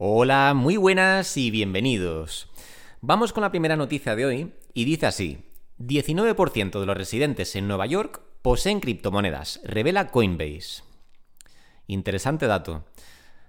Hola, 0.00 0.54
muy 0.54 0.76
buenas 0.76 1.36
y 1.36 1.50
bienvenidos. 1.50 2.46
Vamos 3.00 3.32
con 3.32 3.40
la 3.40 3.50
primera 3.50 3.74
noticia 3.74 4.14
de 4.14 4.26
hoy 4.26 4.52
y 4.72 4.84
dice 4.84 5.06
así. 5.06 5.38
19% 5.80 6.78
de 6.78 6.86
los 6.86 6.96
residentes 6.96 7.56
en 7.56 7.66
Nueva 7.66 7.84
York 7.86 8.20
poseen 8.40 8.78
criptomonedas, 8.78 9.60
revela 9.64 10.12
Coinbase. 10.12 10.84
Interesante 11.88 12.46
dato. 12.46 12.84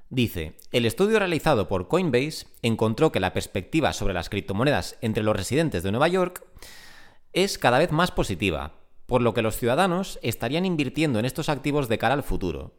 Dice, 0.10 0.56
el 0.72 0.88
estudio 0.88 1.20
realizado 1.20 1.68
por 1.68 1.88
Coinbase 1.88 2.48
encontró 2.64 3.12
que 3.12 3.20
la 3.20 3.32
perspectiva 3.32 3.94
sobre 3.94 4.16
las 4.16 4.30
criptomonedas 4.30 4.98
entre 5.02 5.22
los 5.22 5.36
residentes 5.36 5.84
de 5.84 5.92
Nueva 5.92 6.08
York 6.08 6.44
es 7.32 7.60
cada 7.60 7.78
vez 7.78 7.92
más 7.92 8.10
positiva, 8.10 8.74
por 9.06 9.22
lo 9.22 9.36
que 9.36 9.44
los 9.44 9.56
ciudadanos 9.56 10.18
estarían 10.24 10.66
invirtiendo 10.66 11.20
en 11.20 11.26
estos 11.26 11.48
activos 11.48 11.90
de 11.90 12.00
cara 12.00 12.16
al 12.16 12.24
futuro. 12.24 12.74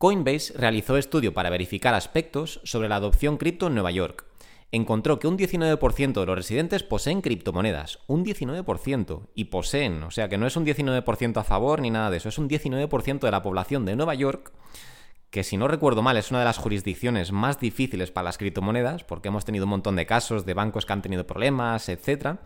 Coinbase 0.00 0.54
realizó 0.56 0.96
estudio 0.96 1.34
para 1.34 1.50
verificar 1.50 1.92
aspectos 1.92 2.62
sobre 2.64 2.88
la 2.88 2.96
adopción 2.96 3.36
cripto 3.36 3.66
en 3.66 3.74
Nueva 3.74 3.90
York. 3.90 4.24
Encontró 4.72 5.18
que 5.18 5.28
un 5.28 5.36
19% 5.36 6.20
de 6.20 6.24
los 6.24 6.36
residentes 6.36 6.82
poseen 6.82 7.20
criptomonedas. 7.20 7.98
Un 8.06 8.24
19%. 8.24 9.28
Y 9.34 9.44
poseen. 9.44 10.02
O 10.04 10.10
sea 10.10 10.30
que 10.30 10.38
no 10.38 10.46
es 10.46 10.56
un 10.56 10.64
19% 10.64 11.36
a 11.36 11.44
favor 11.44 11.82
ni 11.82 11.90
nada 11.90 12.08
de 12.08 12.16
eso. 12.16 12.30
Es 12.30 12.38
un 12.38 12.48
19% 12.48 13.20
de 13.20 13.30
la 13.30 13.42
población 13.42 13.84
de 13.84 13.94
Nueva 13.94 14.14
York 14.14 14.54
que 15.28 15.44
si 15.44 15.58
no 15.58 15.68
recuerdo 15.68 16.00
mal 16.00 16.16
es 16.16 16.30
una 16.30 16.38
de 16.38 16.46
las 16.46 16.56
jurisdicciones 16.56 17.30
más 17.30 17.60
difíciles 17.60 18.10
para 18.10 18.24
las 18.24 18.38
criptomonedas, 18.38 19.04
porque 19.04 19.28
hemos 19.28 19.44
tenido 19.44 19.66
un 19.66 19.70
montón 19.70 19.96
de 19.96 20.06
casos 20.06 20.46
de 20.46 20.54
bancos 20.54 20.86
que 20.86 20.94
han 20.94 21.02
tenido 21.02 21.26
problemas, 21.26 21.90
etc. 21.90 22.38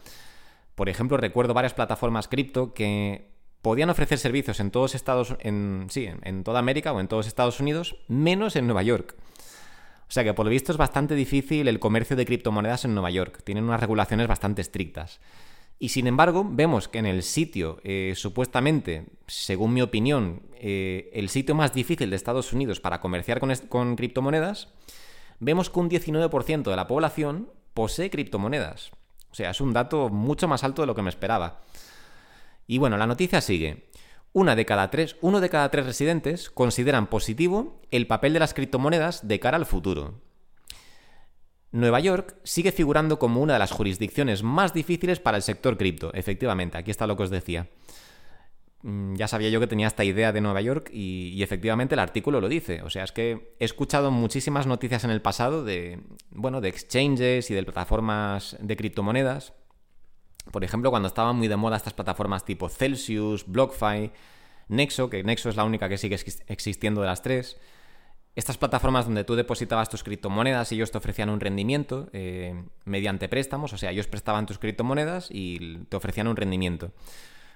Por 0.74 0.88
ejemplo, 0.88 1.18
recuerdo 1.18 1.54
varias 1.54 1.74
plataformas 1.74 2.26
cripto 2.26 2.74
que 2.74 3.33
podían 3.64 3.88
ofrecer 3.88 4.18
servicios 4.18 4.60
en 4.60 4.70
todos 4.70 4.94
Estados, 4.94 5.36
en, 5.40 5.86
sí, 5.88 6.06
en 6.22 6.44
toda 6.44 6.58
América 6.58 6.92
o 6.92 7.00
en 7.00 7.08
todos 7.08 7.26
Estados 7.26 7.60
Unidos, 7.60 7.96
menos 8.08 8.56
en 8.56 8.66
Nueva 8.66 8.82
York. 8.82 9.16
O 10.06 10.12
sea 10.12 10.22
que 10.22 10.34
por 10.34 10.44
lo 10.44 10.50
visto 10.50 10.70
es 10.70 10.76
bastante 10.76 11.14
difícil 11.14 11.66
el 11.66 11.80
comercio 11.80 12.14
de 12.14 12.26
criptomonedas 12.26 12.84
en 12.84 12.92
Nueva 12.92 13.10
York. 13.10 13.40
Tienen 13.42 13.64
unas 13.64 13.80
regulaciones 13.80 14.28
bastante 14.28 14.60
estrictas. 14.60 15.18
Y 15.78 15.88
sin 15.88 16.06
embargo, 16.06 16.46
vemos 16.46 16.88
que 16.88 16.98
en 16.98 17.06
el 17.06 17.22
sitio, 17.22 17.80
eh, 17.84 18.12
supuestamente, 18.14 19.06
según 19.26 19.72
mi 19.72 19.80
opinión, 19.80 20.42
eh, 20.56 21.10
el 21.14 21.30
sitio 21.30 21.54
más 21.54 21.72
difícil 21.72 22.10
de 22.10 22.16
Estados 22.16 22.52
Unidos 22.52 22.80
para 22.80 23.00
comerciar 23.00 23.40
con, 23.40 23.50
con 23.70 23.96
criptomonedas, 23.96 24.68
vemos 25.40 25.70
que 25.70 25.80
un 25.80 25.88
19% 25.88 26.64
de 26.64 26.76
la 26.76 26.86
población 26.86 27.48
posee 27.72 28.10
criptomonedas. 28.10 28.92
O 29.32 29.34
sea, 29.34 29.50
es 29.50 29.60
un 29.62 29.72
dato 29.72 30.10
mucho 30.10 30.48
más 30.48 30.64
alto 30.64 30.82
de 30.82 30.86
lo 30.86 30.94
que 30.94 31.02
me 31.02 31.08
esperaba. 31.08 31.62
Y 32.66 32.78
bueno, 32.78 32.96
la 32.96 33.06
noticia 33.06 33.40
sigue. 33.40 33.88
Una 34.32 34.56
de 34.56 34.66
cada 34.66 34.90
tres, 34.90 35.16
uno 35.20 35.40
de 35.40 35.48
cada 35.48 35.70
tres 35.70 35.86
residentes 35.86 36.50
consideran 36.50 37.06
positivo 37.06 37.80
el 37.90 38.06
papel 38.06 38.32
de 38.32 38.40
las 38.40 38.54
criptomonedas 38.54 39.28
de 39.28 39.38
cara 39.38 39.56
al 39.56 39.66
futuro. 39.66 40.20
Nueva 41.70 42.00
York 42.00 42.36
sigue 42.44 42.72
figurando 42.72 43.18
como 43.18 43.40
una 43.40 43.54
de 43.54 43.58
las 43.58 43.72
jurisdicciones 43.72 44.42
más 44.42 44.72
difíciles 44.74 45.20
para 45.20 45.36
el 45.36 45.42
sector 45.42 45.76
cripto. 45.76 46.12
Efectivamente, 46.14 46.78
aquí 46.78 46.90
está 46.90 47.06
lo 47.06 47.16
que 47.16 47.24
os 47.24 47.30
decía. 47.30 47.68
Mm, 48.82 49.14
ya 49.14 49.28
sabía 49.28 49.48
yo 49.48 49.60
que 49.60 49.66
tenía 49.66 49.86
esta 49.86 50.04
idea 50.04 50.32
de 50.32 50.40
Nueva 50.40 50.60
York 50.60 50.90
y, 50.92 51.42
efectivamente 51.42 51.94
el 51.94 51.98
artículo 51.98 52.40
lo 52.40 52.48
dice. 52.48 52.82
O 52.82 52.90
sea, 52.90 53.02
es 53.02 53.12
que 53.12 53.54
he 53.58 53.64
escuchado 53.64 54.10
muchísimas 54.10 54.66
noticias 54.66 55.04
en 55.04 55.10
el 55.10 55.22
pasado 55.22 55.64
de, 55.64 56.00
bueno, 56.30 56.60
de 56.60 56.68
exchanges 56.68 57.50
y 57.50 57.54
de 57.54 57.62
plataformas 57.62 58.56
de 58.60 58.76
criptomonedas 58.76 59.52
por 60.50 60.64
ejemplo, 60.64 60.90
cuando 60.90 61.08
estaban 61.08 61.36
muy 61.36 61.48
de 61.48 61.56
moda 61.56 61.76
estas 61.76 61.94
plataformas 61.94 62.44
tipo 62.44 62.68
Celsius, 62.68 63.46
BlockFi, 63.46 64.12
Nexo, 64.68 65.10
que 65.10 65.22
Nexo 65.22 65.48
es 65.48 65.56
la 65.56 65.64
única 65.64 65.88
que 65.88 65.98
sigue 65.98 66.16
existiendo 66.46 67.00
de 67.00 67.06
las 67.06 67.22
tres. 67.22 67.58
Estas 68.36 68.58
plataformas 68.58 69.04
donde 69.06 69.22
tú 69.22 69.36
depositabas 69.36 69.88
tus 69.88 70.02
criptomonedas 70.02 70.72
y 70.72 70.74
ellos 70.74 70.90
te 70.90 70.98
ofrecían 70.98 71.30
un 71.30 71.38
rendimiento 71.38 72.08
eh, 72.12 72.64
mediante 72.84 73.28
préstamos, 73.28 73.72
o 73.72 73.78
sea, 73.78 73.92
ellos 73.92 74.08
prestaban 74.08 74.46
tus 74.46 74.58
criptomonedas 74.58 75.28
y 75.30 75.84
te 75.88 75.96
ofrecían 75.96 76.26
un 76.26 76.36
rendimiento. 76.36 76.90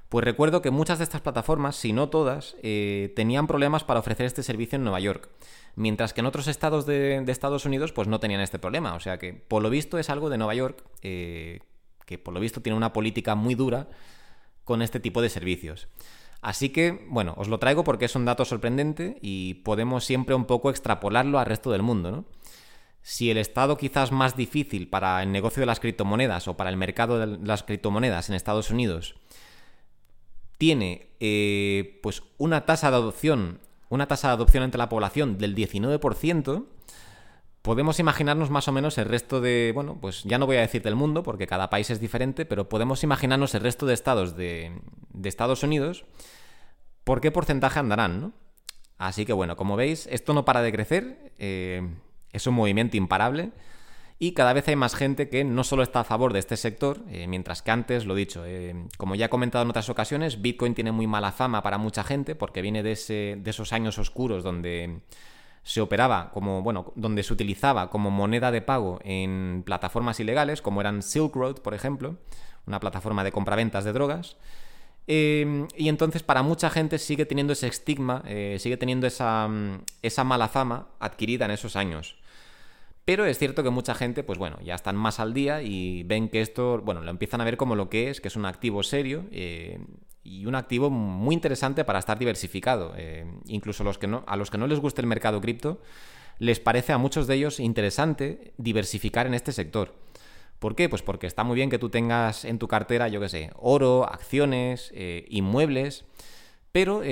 Pues 0.08 0.24
recuerdo 0.24 0.62
que 0.62 0.70
muchas 0.70 0.98
de 0.98 1.04
estas 1.04 1.20
plataformas, 1.20 1.76
si 1.76 1.92
no 1.92 2.08
todas, 2.08 2.56
eh, 2.62 3.12
tenían 3.14 3.46
problemas 3.46 3.84
para 3.84 4.00
ofrecer 4.00 4.24
este 4.24 4.42
servicio 4.42 4.76
en 4.76 4.84
Nueva 4.84 5.00
York, 5.00 5.28
mientras 5.76 6.14
que 6.14 6.20
en 6.20 6.26
otros 6.26 6.48
estados 6.48 6.86
de, 6.86 7.22
Estados 7.26 7.66
Unidos 7.66 7.92
pues 7.92 8.08
no 8.08 8.18
tenían 8.18 8.40
este 8.40 8.58
problema. 8.58 8.94
O 8.94 9.00
sea 9.00 9.18
que, 9.18 9.34
por 9.34 9.62
lo 9.62 9.68
visto, 9.68 9.98
es 9.98 10.08
algo 10.08 10.30
de 10.30 10.38
Nueva 10.38 10.54
York 10.54 10.82
eh, 11.02 11.60
que 12.08 12.16
por 12.16 12.32
lo 12.32 12.40
visto 12.40 12.62
tiene 12.62 12.78
una 12.78 12.94
política 12.94 13.34
muy 13.34 13.54
dura 13.54 13.86
con 14.64 14.80
este 14.80 14.98
tipo 14.98 15.20
de 15.20 15.28
servicios. 15.28 15.88
Así 16.40 16.70
que, 16.70 17.06
bueno, 17.10 17.34
os 17.36 17.48
lo 17.48 17.58
traigo 17.58 17.84
porque 17.84 18.06
es 18.06 18.16
un 18.16 18.24
dato 18.24 18.46
sorprendente 18.46 19.18
y 19.20 19.54
podemos 19.54 20.06
siempre 20.06 20.34
un 20.34 20.46
poco 20.46 20.70
extrapolarlo 20.70 21.38
al 21.38 21.44
resto 21.44 21.70
del 21.70 21.82
mundo, 21.82 22.10
¿no? 22.10 22.24
Si 23.02 23.30
el 23.30 23.36
estado 23.36 23.76
quizás 23.76 24.10
más 24.10 24.36
difícil 24.36 24.88
para 24.88 25.22
el 25.22 25.32
negocio 25.32 25.60
de 25.60 25.66
las 25.66 25.80
criptomonedas 25.80 26.48
o 26.48 26.56
para 26.56 26.70
el 26.70 26.78
mercado 26.78 27.18
de 27.18 27.46
las 27.46 27.62
criptomonedas 27.62 28.30
en 28.30 28.34
Estados 28.34 28.70
Unidos 28.70 29.14
tiene 30.56 31.10
eh, 31.20 32.00
pues 32.02 32.22
una 32.38 32.64
tasa 32.64 32.90
de 32.90 32.96
adopción, 32.96 33.60
una 33.90 34.08
tasa 34.08 34.28
de 34.28 34.34
adopción 34.34 34.64
entre 34.64 34.78
la 34.78 34.88
población 34.88 35.36
del 35.36 35.54
19%, 35.54 36.64
podemos 37.68 38.00
imaginarnos 38.00 38.48
más 38.48 38.66
o 38.66 38.72
menos 38.72 38.96
el 38.96 39.04
resto 39.04 39.42
de, 39.42 39.72
bueno, 39.74 39.98
pues 40.00 40.24
ya 40.24 40.38
no 40.38 40.46
voy 40.46 40.56
a 40.56 40.62
decir 40.62 40.80
del 40.80 40.94
mundo, 40.94 41.22
porque 41.22 41.46
cada 41.46 41.68
país 41.68 41.90
es 41.90 42.00
diferente, 42.00 42.46
pero 42.46 42.66
podemos 42.66 43.02
imaginarnos 43.02 43.54
el 43.54 43.60
resto 43.60 43.84
de 43.84 43.92
estados 43.92 44.34
de, 44.38 44.72
Estados 45.22 45.62
Unidos, 45.62 46.06
por 47.04 47.20
qué 47.20 47.30
porcentaje 47.30 47.78
andarán, 47.78 48.22
¿no? 48.22 48.32
Así 48.96 49.26
que 49.26 49.34
bueno, 49.34 49.54
como 49.56 49.76
veis, 49.76 50.08
esto 50.10 50.32
no 50.32 50.46
para 50.46 50.62
de 50.62 50.72
crecer, 50.72 51.34
eh, 51.36 51.86
es 52.32 52.46
un 52.46 52.54
movimiento 52.54 52.96
imparable 52.96 53.52
y 54.18 54.32
cada 54.32 54.54
vez 54.54 54.66
hay 54.68 54.76
más 54.76 54.94
gente 54.94 55.28
que 55.28 55.44
no 55.44 55.62
solo 55.62 55.82
está 55.82 56.00
a 56.00 56.04
favor 56.04 56.32
de 56.32 56.38
este 56.38 56.56
sector, 56.56 57.02
eh, 57.10 57.26
mientras 57.26 57.60
que 57.60 57.70
antes, 57.70 58.06
lo 58.06 58.14
dicho, 58.14 58.46
eh, 58.46 58.86
como 58.96 59.14
ya 59.14 59.26
he 59.26 59.28
comentado 59.28 59.64
en 59.64 59.68
otras 59.68 59.90
ocasiones, 59.90 60.40
Bitcoin 60.40 60.74
tiene 60.74 60.90
muy 60.90 61.06
mala 61.06 61.32
fama 61.32 61.62
para 61.62 61.76
mucha 61.76 62.02
gente 62.02 62.34
porque 62.34 62.62
viene 62.62 62.82
de, 62.82 62.92
ese, 62.92 63.36
de 63.38 63.50
esos 63.50 63.74
años 63.74 63.98
oscuros 63.98 64.42
donde 64.42 65.02
se 65.68 65.82
operaba 65.82 66.30
como, 66.32 66.62
bueno, 66.62 66.94
donde 66.96 67.22
se 67.22 67.30
utilizaba 67.30 67.90
como 67.90 68.10
moneda 68.10 68.50
de 68.50 68.62
pago 68.62 69.00
en 69.04 69.62
plataformas 69.66 70.18
ilegales, 70.18 70.62
como 70.62 70.80
eran 70.80 71.02
Silk 71.02 71.36
Road, 71.36 71.56
por 71.56 71.74
ejemplo, 71.74 72.16
una 72.66 72.80
plataforma 72.80 73.22
de 73.22 73.32
compraventas 73.32 73.84
de 73.84 73.92
drogas. 73.92 74.38
Em, 75.06 75.68
y 75.76 75.90
entonces 75.90 76.22
para 76.22 76.42
mucha 76.42 76.70
gente 76.70 76.98
sigue 76.98 77.26
teniendo 77.26 77.52
ese 77.52 77.66
estigma, 77.66 78.22
eh, 78.26 78.56
sigue 78.58 78.78
teniendo 78.78 79.06
esa, 79.06 79.46
mm, 79.46 79.82
esa 80.00 80.24
mala 80.24 80.48
fama 80.48 80.88
adquirida 81.00 81.44
en 81.44 81.50
esos 81.50 81.76
años. 81.76 82.16
Pero 83.04 83.26
es 83.26 83.38
cierto 83.38 83.62
que 83.62 83.68
mucha 83.68 83.94
gente, 83.94 84.22
pues 84.22 84.38
bueno, 84.38 84.56
ya 84.64 84.74
están 84.74 84.96
más 84.96 85.20
al 85.20 85.34
día 85.34 85.60
y 85.60 86.02
ven 86.04 86.30
que 86.30 86.40
esto, 86.40 86.80
bueno, 86.80 87.02
lo 87.02 87.10
empiezan 87.10 87.42
a 87.42 87.44
ver 87.44 87.58
como 87.58 87.76
lo 87.76 87.90
que 87.90 88.08
es, 88.08 88.22
que 88.22 88.28
es 88.28 88.36
un 88.36 88.46
activo 88.46 88.82
serio 88.82 89.26
eh, 89.32 89.80
y 90.28 90.46
un 90.46 90.54
activo 90.54 90.90
muy 90.90 91.34
interesante 91.34 91.84
para 91.84 91.98
estar 91.98 92.18
diversificado. 92.18 92.94
Eh, 92.96 93.26
incluso 93.46 93.84
los 93.84 93.98
que 93.98 94.06
no, 94.06 94.24
a 94.26 94.36
los 94.36 94.50
que 94.50 94.58
no 94.58 94.66
les 94.66 94.80
guste 94.80 95.00
el 95.00 95.06
mercado 95.06 95.40
cripto, 95.40 95.80
les 96.38 96.60
parece 96.60 96.92
a 96.92 96.98
muchos 96.98 97.26
de 97.26 97.34
ellos 97.34 97.60
interesante 97.60 98.52
diversificar 98.58 99.26
en 99.26 99.34
este 99.34 99.52
sector. 99.52 99.94
¿Por 100.58 100.74
qué? 100.74 100.88
Pues 100.88 101.02
porque 101.02 101.26
está 101.26 101.44
muy 101.44 101.54
bien 101.54 101.70
que 101.70 101.78
tú 101.78 101.88
tengas 101.88 102.44
en 102.44 102.58
tu 102.58 102.68
cartera, 102.68 103.08
yo 103.08 103.20
qué 103.20 103.28
sé, 103.28 103.50
oro, 103.56 104.08
acciones, 104.08 104.90
eh, 104.94 105.24
inmuebles, 105.28 106.04
pero 106.72 107.02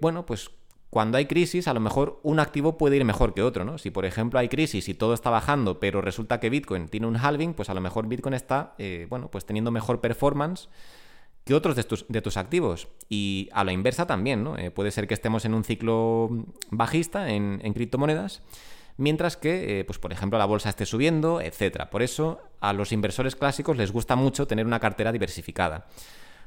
bueno, 0.00 0.26
pues 0.26 0.50
cuando 0.90 1.18
hay 1.18 1.26
crisis, 1.26 1.68
a 1.68 1.74
lo 1.74 1.80
mejor 1.80 2.18
un 2.22 2.40
activo 2.40 2.78
puede 2.78 2.96
ir 2.96 3.04
mejor 3.04 3.34
que 3.34 3.42
otro, 3.42 3.64
¿no? 3.64 3.76
Si 3.76 3.90
por 3.90 4.06
ejemplo 4.06 4.38
hay 4.38 4.48
crisis 4.48 4.88
y 4.88 4.94
todo 4.94 5.12
está 5.12 5.28
bajando, 5.28 5.80
pero 5.80 6.00
resulta 6.00 6.40
que 6.40 6.48
Bitcoin 6.48 6.88
tiene 6.88 7.06
un 7.06 7.16
halving, 7.16 7.52
pues 7.52 7.68
a 7.68 7.74
lo 7.74 7.80
mejor 7.82 8.08
Bitcoin 8.08 8.34
está, 8.34 8.74
eh, 8.78 9.06
bueno, 9.10 9.30
pues 9.30 9.44
teniendo 9.44 9.70
mejor 9.70 10.00
performance 10.00 10.68
que 11.48 11.54
otros 11.54 11.76
de 11.76 12.20
tus, 12.20 12.36
activos. 12.36 12.88
Y 13.08 13.48
a 13.52 13.64
la 13.64 13.72
inversa 13.72 14.06
también, 14.06 14.44
¿no? 14.44 14.58
Eh, 14.58 14.70
puede 14.70 14.90
ser 14.90 15.08
que 15.08 15.14
estemos 15.14 15.46
en 15.46 15.54
un 15.54 15.64
ciclo 15.64 16.28
bajista 16.70 17.30
en, 17.30 17.72
criptomonedas, 17.72 18.42
mientras 18.98 19.38
que, 19.38 19.80
eh, 19.80 19.84
pues 19.84 19.98
por 19.98 20.12
ejemplo, 20.12 20.38
la 20.38 20.44
bolsa 20.44 20.68
esté 20.68 20.84
subiendo, 20.84 21.40
etc. 21.40 21.86
Por 21.90 22.02
eso 22.02 22.38
a 22.60 22.74
los 22.74 22.92
inversores 22.92 23.34
clásicos 23.34 23.78
les 23.78 23.92
gusta 23.92 24.14
mucho 24.14 24.46
tener 24.46 24.66
una 24.66 24.78
cartera 24.78 25.10
diversificada. 25.10 25.86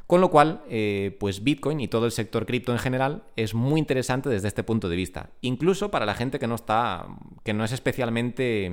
Con 0.05 0.21
lo 0.21 0.29
cual, 0.29 0.61
eh, 0.69 1.17
pues 1.19 1.43
Bitcoin 1.43 1.79
y 1.79 1.87
todo 1.87 2.05
el 2.05 2.11
sector 2.11 2.45
cripto 2.45 2.71
en 2.71 2.77
general 2.77 3.23
es 3.35 3.55
muy 3.55 3.79
interesante 3.79 4.29
desde 4.29 4.49
este 4.49 4.61
punto 4.61 4.87
de 4.87 4.97
vista. 4.97 5.31
Incluso 5.41 5.89
para 5.89 6.05
la 6.05 6.13
gente 6.13 6.37
que 6.37 6.45
no 6.45 6.53
está, 6.53 7.07
que 7.43 7.53
no 7.53 7.63
es 7.63 7.71
especialmente 7.71 8.71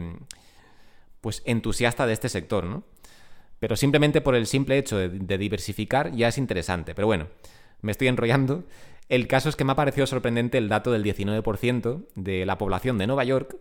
pues 1.22 1.42
entusiasta 1.46 2.06
de 2.06 2.12
este 2.12 2.28
sector, 2.28 2.64
¿no? 2.64 2.82
Pero 3.58 3.76
simplemente 3.76 4.20
por 4.20 4.34
el 4.34 4.46
simple 4.46 4.78
hecho 4.78 4.96
de, 4.96 5.38
diversificar 5.38 6.12
ya 6.12 6.28
es 6.28 6.38
interesante. 6.38 6.94
Pero 6.94 7.06
bueno, 7.06 7.28
me 7.80 7.92
estoy 7.92 8.08
enrollando. 8.08 8.64
El 9.08 9.26
caso 9.26 9.48
es 9.48 9.56
que 9.56 9.64
me 9.64 9.72
ha 9.72 9.76
parecido 9.76 10.06
sorprendente 10.06 10.58
el 10.58 10.68
dato 10.68 10.92
del 10.92 11.02
19% 11.02 12.06
de 12.14 12.46
la 12.46 12.58
población 12.58 12.98
de 12.98 13.06
Nueva 13.06 13.24
York 13.24 13.56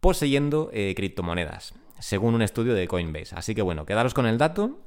poseyendo 0.00 0.70
eh, 0.72 0.92
criptomonedas, 0.94 1.74
según 1.98 2.34
un 2.34 2.42
estudio 2.42 2.74
de 2.74 2.86
Coinbase. 2.86 3.34
Así 3.34 3.54
que 3.54 3.62
bueno, 3.62 3.86
quedaros 3.86 4.14
con 4.14 4.26
el 4.26 4.38
dato 4.38 4.78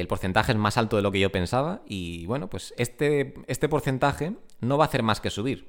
el 0.00 0.08
porcentaje 0.08 0.52
es 0.52 0.58
más 0.58 0.76
alto 0.76 0.96
de 0.96 1.02
lo 1.02 1.12
que 1.12 1.20
yo 1.20 1.30
pensaba 1.30 1.82
y 1.86 2.26
bueno, 2.26 2.48
pues 2.48 2.74
este, 2.76 3.34
este 3.46 3.68
porcentaje 3.68 4.34
no 4.60 4.78
va 4.78 4.84
a 4.84 4.88
hacer 4.88 5.02
más 5.02 5.20
que 5.20 5.30
subir. 5.30 5.68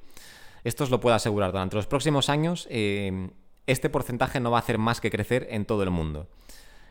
Esto 0.64 0.84
os 0.84 0.90
lo 0.90 1.00
puedo 1.00 1.14
asegurar. 1.14 1.52
Durante 1.52 1.76
los 1.76 1.86
próximos 1.86 2.28
años, 2.28 2.66
eh, 2.70 3.30
este 3.66 3.88
porcentaje 3.90 4.40
no 4.40 4.50
va 4.50 4.58
a 4.58 4.60
hacer 4.60 4.78
más 4.78 5.00
que 5.00 5.10
crecer 5.10 5.46
en 5.50 5.64
todo 5.64 5.82
el 5.82 5.90
mundo. 5.90 6.28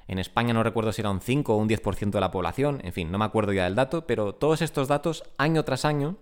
En 0.07 0.19
España 0.19 0.53
no 0.53 0.63
recuerdo 0.63 0.91
si 0.93 1.01
era 1.01 1.09
un 1.09 1.21
5 1.21 1.53
o 1.53 1.57
un 1.57 1.67
10% 1.67 2.11
de 2.11 2.19
la 2.19 2.31
población, 2.31 2.79
en 2.83 2.93
fin, 2.93 3.11
no 3.11 3.17
me 3.17 3.25
acuerdo 3.25 3.53
ya 3.53 3.65
del 3.65 3.75
dato, 3.75 4.07
pero 4.07 4.33
todos 4.33 4.61
estos 4.61 4.87
datos, 4.87 5.23
año 5.37 5.63
tras 5.63 5.83
año, 5.83 6.17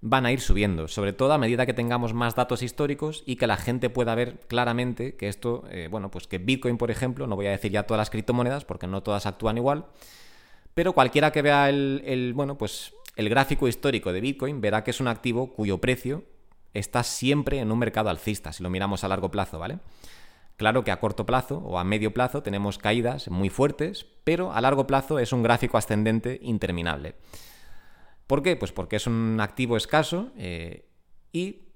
van 0.00 0.26
a 0.26 0.32
ir 0.32 0.40
subiendo, 0.40 0.86
sobre 0.86 1.12
todo 1.12 1.32
a 1.32 1.38
medida 1.38 1.66
que 1.66 1.74
tengamos 1.74 2.14
más 2.14 2.36
datos 2.36 2.62
históricos 2.62 3.24
y 3.26 3.36
que 3.36 3.48
la 3.48 3.56
gente 3.56 3.90
pueda 3.90 4.14
ver 4.14 4.38
claramente 4.46 5.16
que 5.16 5.28
esto, 5.28 5.64
eh, 5.70 5.88
bueno, 5.90 6.10
pues 6.10 6.28
que 6.28 6.38
Bitcoin, 6.38 6.78
por 6.78 6.90
ejemplo, 6.90 7.26
no 7.26 7.34
voy 7.34 7.46
a 7.46 7.50
decir 7.50 7.72
ya 7.72 7.82
todas 7.82 7.98
las 7.98 8.10
criptomonedas 8.10 8.64
porque 8.64 8.86
no 8.86 9.02
todas 9.02 9.26
actúan 9.26 9.56
igual, 9.56 9.86
pero 10.74 10.92
cualquiera 10.92 11.32
que 11.32 11.42
vea 11.42 11.68
el, 11.68 12.32
bueno, 12.36 12.56
pues 12.56 12.94
el 13.16 13.28
gráfico 13.28 13.66
histórico 13.66 14.12
de 14.12 14.20
Bitcoin 14.20 14.60
verá 14.60 14.84
que 14.84 14.92
es 14.92 15.00
un 15.00 15.08
activo 15.08 15.52
cuyo 15.52 15.78
precio 15.78 16.22
está 16.74 17.02
siempre 17.02 17.58
en 17.58 17.72
un 17.72 17.78
mercado 17.80 18.10
alcista, 18.10 18.52
si 18.52 18.62
lo 18.62 18.70
miramos 18.70 19.02
a 19.02 19.08
largo 19.08 19.32
plazo, 19.32 19.58
¿vale? 19.58 19.80
Claro 20.58 20.82
que 20.82 20.90
a 20.90 20.98
corto 20.98 21.24
plazo 21.24 21.58
o 21.58 21.78
a 21.78 21.84
medio 21.84 22.12
plazo 22.12 22.42
tenemos 22.42 22.78
caídas 22.78 23.30
muy 23.30 23.48
fuertes, 23.48 24.06
pero 24.24 24.52
a 24.52 24.60
largo 24.60 24.88
plazo 24.88 25.20
es 25.20 25.32
un 25.32 25.44
gráfico 25.44 25.78
ascendente 25.78 26.40
interminable. 26.42 27.14
¿Por 28.26 28.42
qué? 28.42 28.56
Pues 28.56 28.72
porque 28.72 28.96
es 28.96 29.06
un 29.06 29.38
activo 29.40 29.76
escaso 29.76 30.32
eh, 30.36 30.90
y 31.32 31.68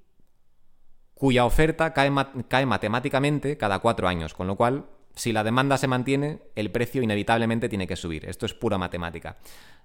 cuya 1.14 1.44
oferta 1.44 1.92
cae, 1.92 2.10
cae 2.48 2.66
matemáticamente 2.66 3.56
cada 3.56 3.78
cuatro 3.78 4.08
años, 4.08 4.34
con 4.34 4.48
lo 4.48 4.56
cual 4.56 4.86
si 5.14 5.32
la 5.32 5.44
demanda 5.44 5.78
se 5.78 5.86
mantiene, 5.86 6.42
el 6.56 6.72
precio 6.72 7.02
inevitablemente 7.02 7.68
tiene 7.68 7.86
que 7.86 7.94
subir. 7.94 8.24
Esto 8.24 8.46
es 8.46 8.54
pura 8.54 8.78
matemática. 8.78 9.36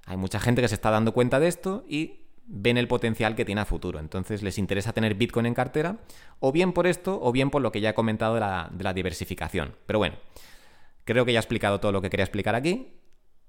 Hay 0.08 0.18
mucha 0.18 0.40
gente 0.40 0.64
que 0.64 0.70
se 0.70 0.76
está 0.76 0.90
dando 0.90 1.14
cuenta 1.14 1.40
de 1.40 1.50
esto 1.50 1.86
y 1.88 2.27
ven 2.48 2.78
el 2.78 2.88
potencial 2.88 3.36
que 3.36 3.46
tiene 3.46 3.62
a 3.62 3.66
futuro. 3.66 4.00
Entonces 4.00 4.42
les 4.42 4.58
interesa 4.58 4.94
tener 4.94 5.16
Bitcoin 5.16 5.46
en 5.46 5.54
cartera, 5.54 5.98
o 6.40 6.52
bien 6.52 6.74
por 6.74 6.88
esto, 6.88 7.20
o 7.22 7.32
bien 7.32 7.50
por 7.50 7.62
lo 7.62 7.72
que 7.72 7.82
ya 7.82 7.90
he 7.90 7.94
comentado 7.94 8.36
de 8.36 8.40
la, 8.40 8.94
diversificación. 8.94 9.76
Pero 9.86 10.00
bueno, 10.00 10.16
creo 11.04 11.26
que 11.26 11.34
ya 11.34 11.40
he 11.40 11.42
explicado 11.42 11.80
todo 11.80 11.92
lo 11.92 12.02
que 12.02 12.10
quería 12.10 12.24
explicar 12.24 12.56
aquí. 12.56 12.94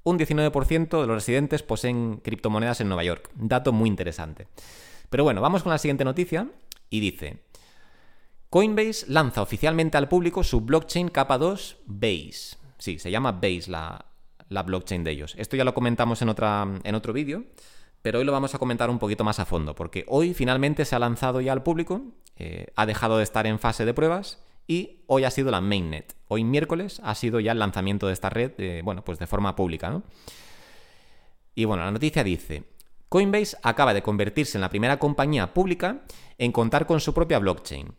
Un 0.02 0.18
19% 0.18 1.00
de 1.00 1.06
los 1.06 1.16
residentes 1.16 1.62
poseen 1.62 2.20
criptomonedas 2.22 2.80
en 2.80 2.88
Nueva 2.88 3.04
York. 3.04 3.30
Dato 3.34 3.72
muy 3.72 3.88
interesante. 3.88 4.48
Pero 5.10 5.24
bueno, 5.24 5.40
vamos 5.40 5.62
con 5.62 5.70
la 5.70 5.78
siguiente 5.78 6.04
noticia 6.04 6.48
y 6.90 7.00
dice, 7.00 7.42
Coinbase 8.50 9.06
lanza 9.08 9.42
oficialmente 9.42 9.96
al 9.96 10.08
público 10.08 10.42
su 10.42 10.60
blockchain 10.60 11.08
capa 11.08 11.38
2 11.38 11.78
Base. 11.86 12.56
Sí, 12.78 12.98
se 12.98 13.10
llama 13.10 13.32
Base 13.32 13.70
la, 13.70 14.04
blockchain 14.48 15.04
de 15.04 15.10
ellos. 15.10 15.34
Esto 15.38 15.56
ya 15.56 15.64
lo 15.64 15.74
comentamos 15.74 16.22
en, 16.22 16.28
en 16.28 16.94
otro 16.94 17.12
vídeo 17.12 17.44
pero 18.02 18.18
hoy 18.18 18.24
lo 18.24 18.32
vamos 18.32 18.54
a 18.54 18.58
comentar 18.58 18.90
un 18.90 18.98
poquito 18.98 19.24
más 19.24 19.38
a 19.40 19.44
fondo, 19.44 19.74
porque 19.74 20.04
hoy 20.08 20.34
finalmente 20.34 20.84
se 20.84 20.96
ha 20.96 20.98
lanzado 20.98 21.40
ya 21.40 21.52
al 21.52 21.62
público, 21.62 22.02
eh, 22.36 22.66
ha 22.76 22.86
dejado 22.86 23.18
de 23.18 23.24
estar 23.24 23.46
en 23.46 23.58
fase 23.58 23.84
de 23.84 23.94
pruebas 23.94 24.42
y 24.66 25.02
hoy 25.06 25.24
ha 25.24 25.30
sido 25.30 25.50
la 25.50 25.60
mainnet. 25.60 26.14
Hoy 26.28 26.44
miércoles 26.44 27.00
ha 27.02 27.14
sido 27.14 27.40
ya 27.40 27.52
el 27.52 27.58
lanzamiento 27.58 28.06
de 28.06 28.12
esta 28.12 28.30
red, 28.30 28.52
eh, 28.58 28.82
bueno, 28.84 29.02
pues 29.02 29.18
de 29.18 29.26
forma 29.26 29.56
pública, 29.56 29.90
¿no? 29.90 30.02
Y 31.54 31.64
bueno, 31.64 31.84
la 31.84 31.90
noticia 31.90 32.22
dice, 32.22 32.64
Coinbase 33.08 33.56
acaba 33.62 33.94
de 33.94 34.02
convertirse 34.02 34.58
en 34.58 34.62
la 34.62 34.68
primera 34.68 34.98
compañía 34.98 35.54
pública 35.54 36.02
en 36.36 36.52
contar 36.52 36.86
con 36.86 37.00
su 37.00 37.14
propia 37.14 37.38
blockchain. 37.38 37.92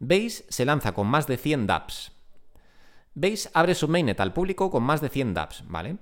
Base 0.00 0.44
se 0.48 0.64
lanza 0.64 0.92
con 0.92 1.06
más 1.06 1.26
de 1.26 1.38
100 1.38 1.66
dApps. 1.66 2.12
Base 3.14 3.48
abre 3.54 3.74
su 3.74 3.88
mainnet 3.88 4.20
al 4.20 4.34
público 4.34 4.70
con 4.70 4.82
más 4.82 5.00
de 5.00 5.08
100 5.08 5.32
dApps, 5.32 5.64
¿vale? 5.66 5.96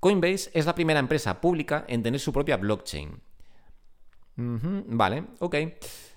Coinbase 0.00 0.50
es 0.54 0.64
la 0.64 0.74
primera 0.74 0.98
empresa 0.98 1.42
pública 1.42 1.84
en 1.86 2.02
tener 2.02 2.20
su 2.20 2.32
propia 2.32 2.56
blockchain. 2.56 3.20
vale, 4.36 5.24
ok. 5.40 5.56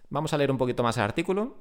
Vamos 0.10 0.32
a 0.34 0.38
leer 0.38 0.52
un 0.52 0.58
poquito 0.58 0.84
más 0.84 0.96
el 0.96 1.04
artículo. 1.04 1.58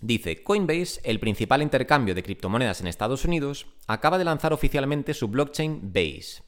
Dice, 0.00 0.42
Coinbase, 0.42 1.00
el 1.02 1.18
principal 1.18 1.62
intercambio 1.62 2.14
de 2.14 2.22
criptomonedas 2.22 2.80
en 2.80 2.86
Estados 2.86 3.24
Unidos, 3.24 3.66
acaba 3.88 4.18
de 4.18 4.24
lanzar 4.24 4.52
oficialmente 4.52 5.12
su 5.12 5.28
blockchain 5.28 5.92
Base. 5.92 6.42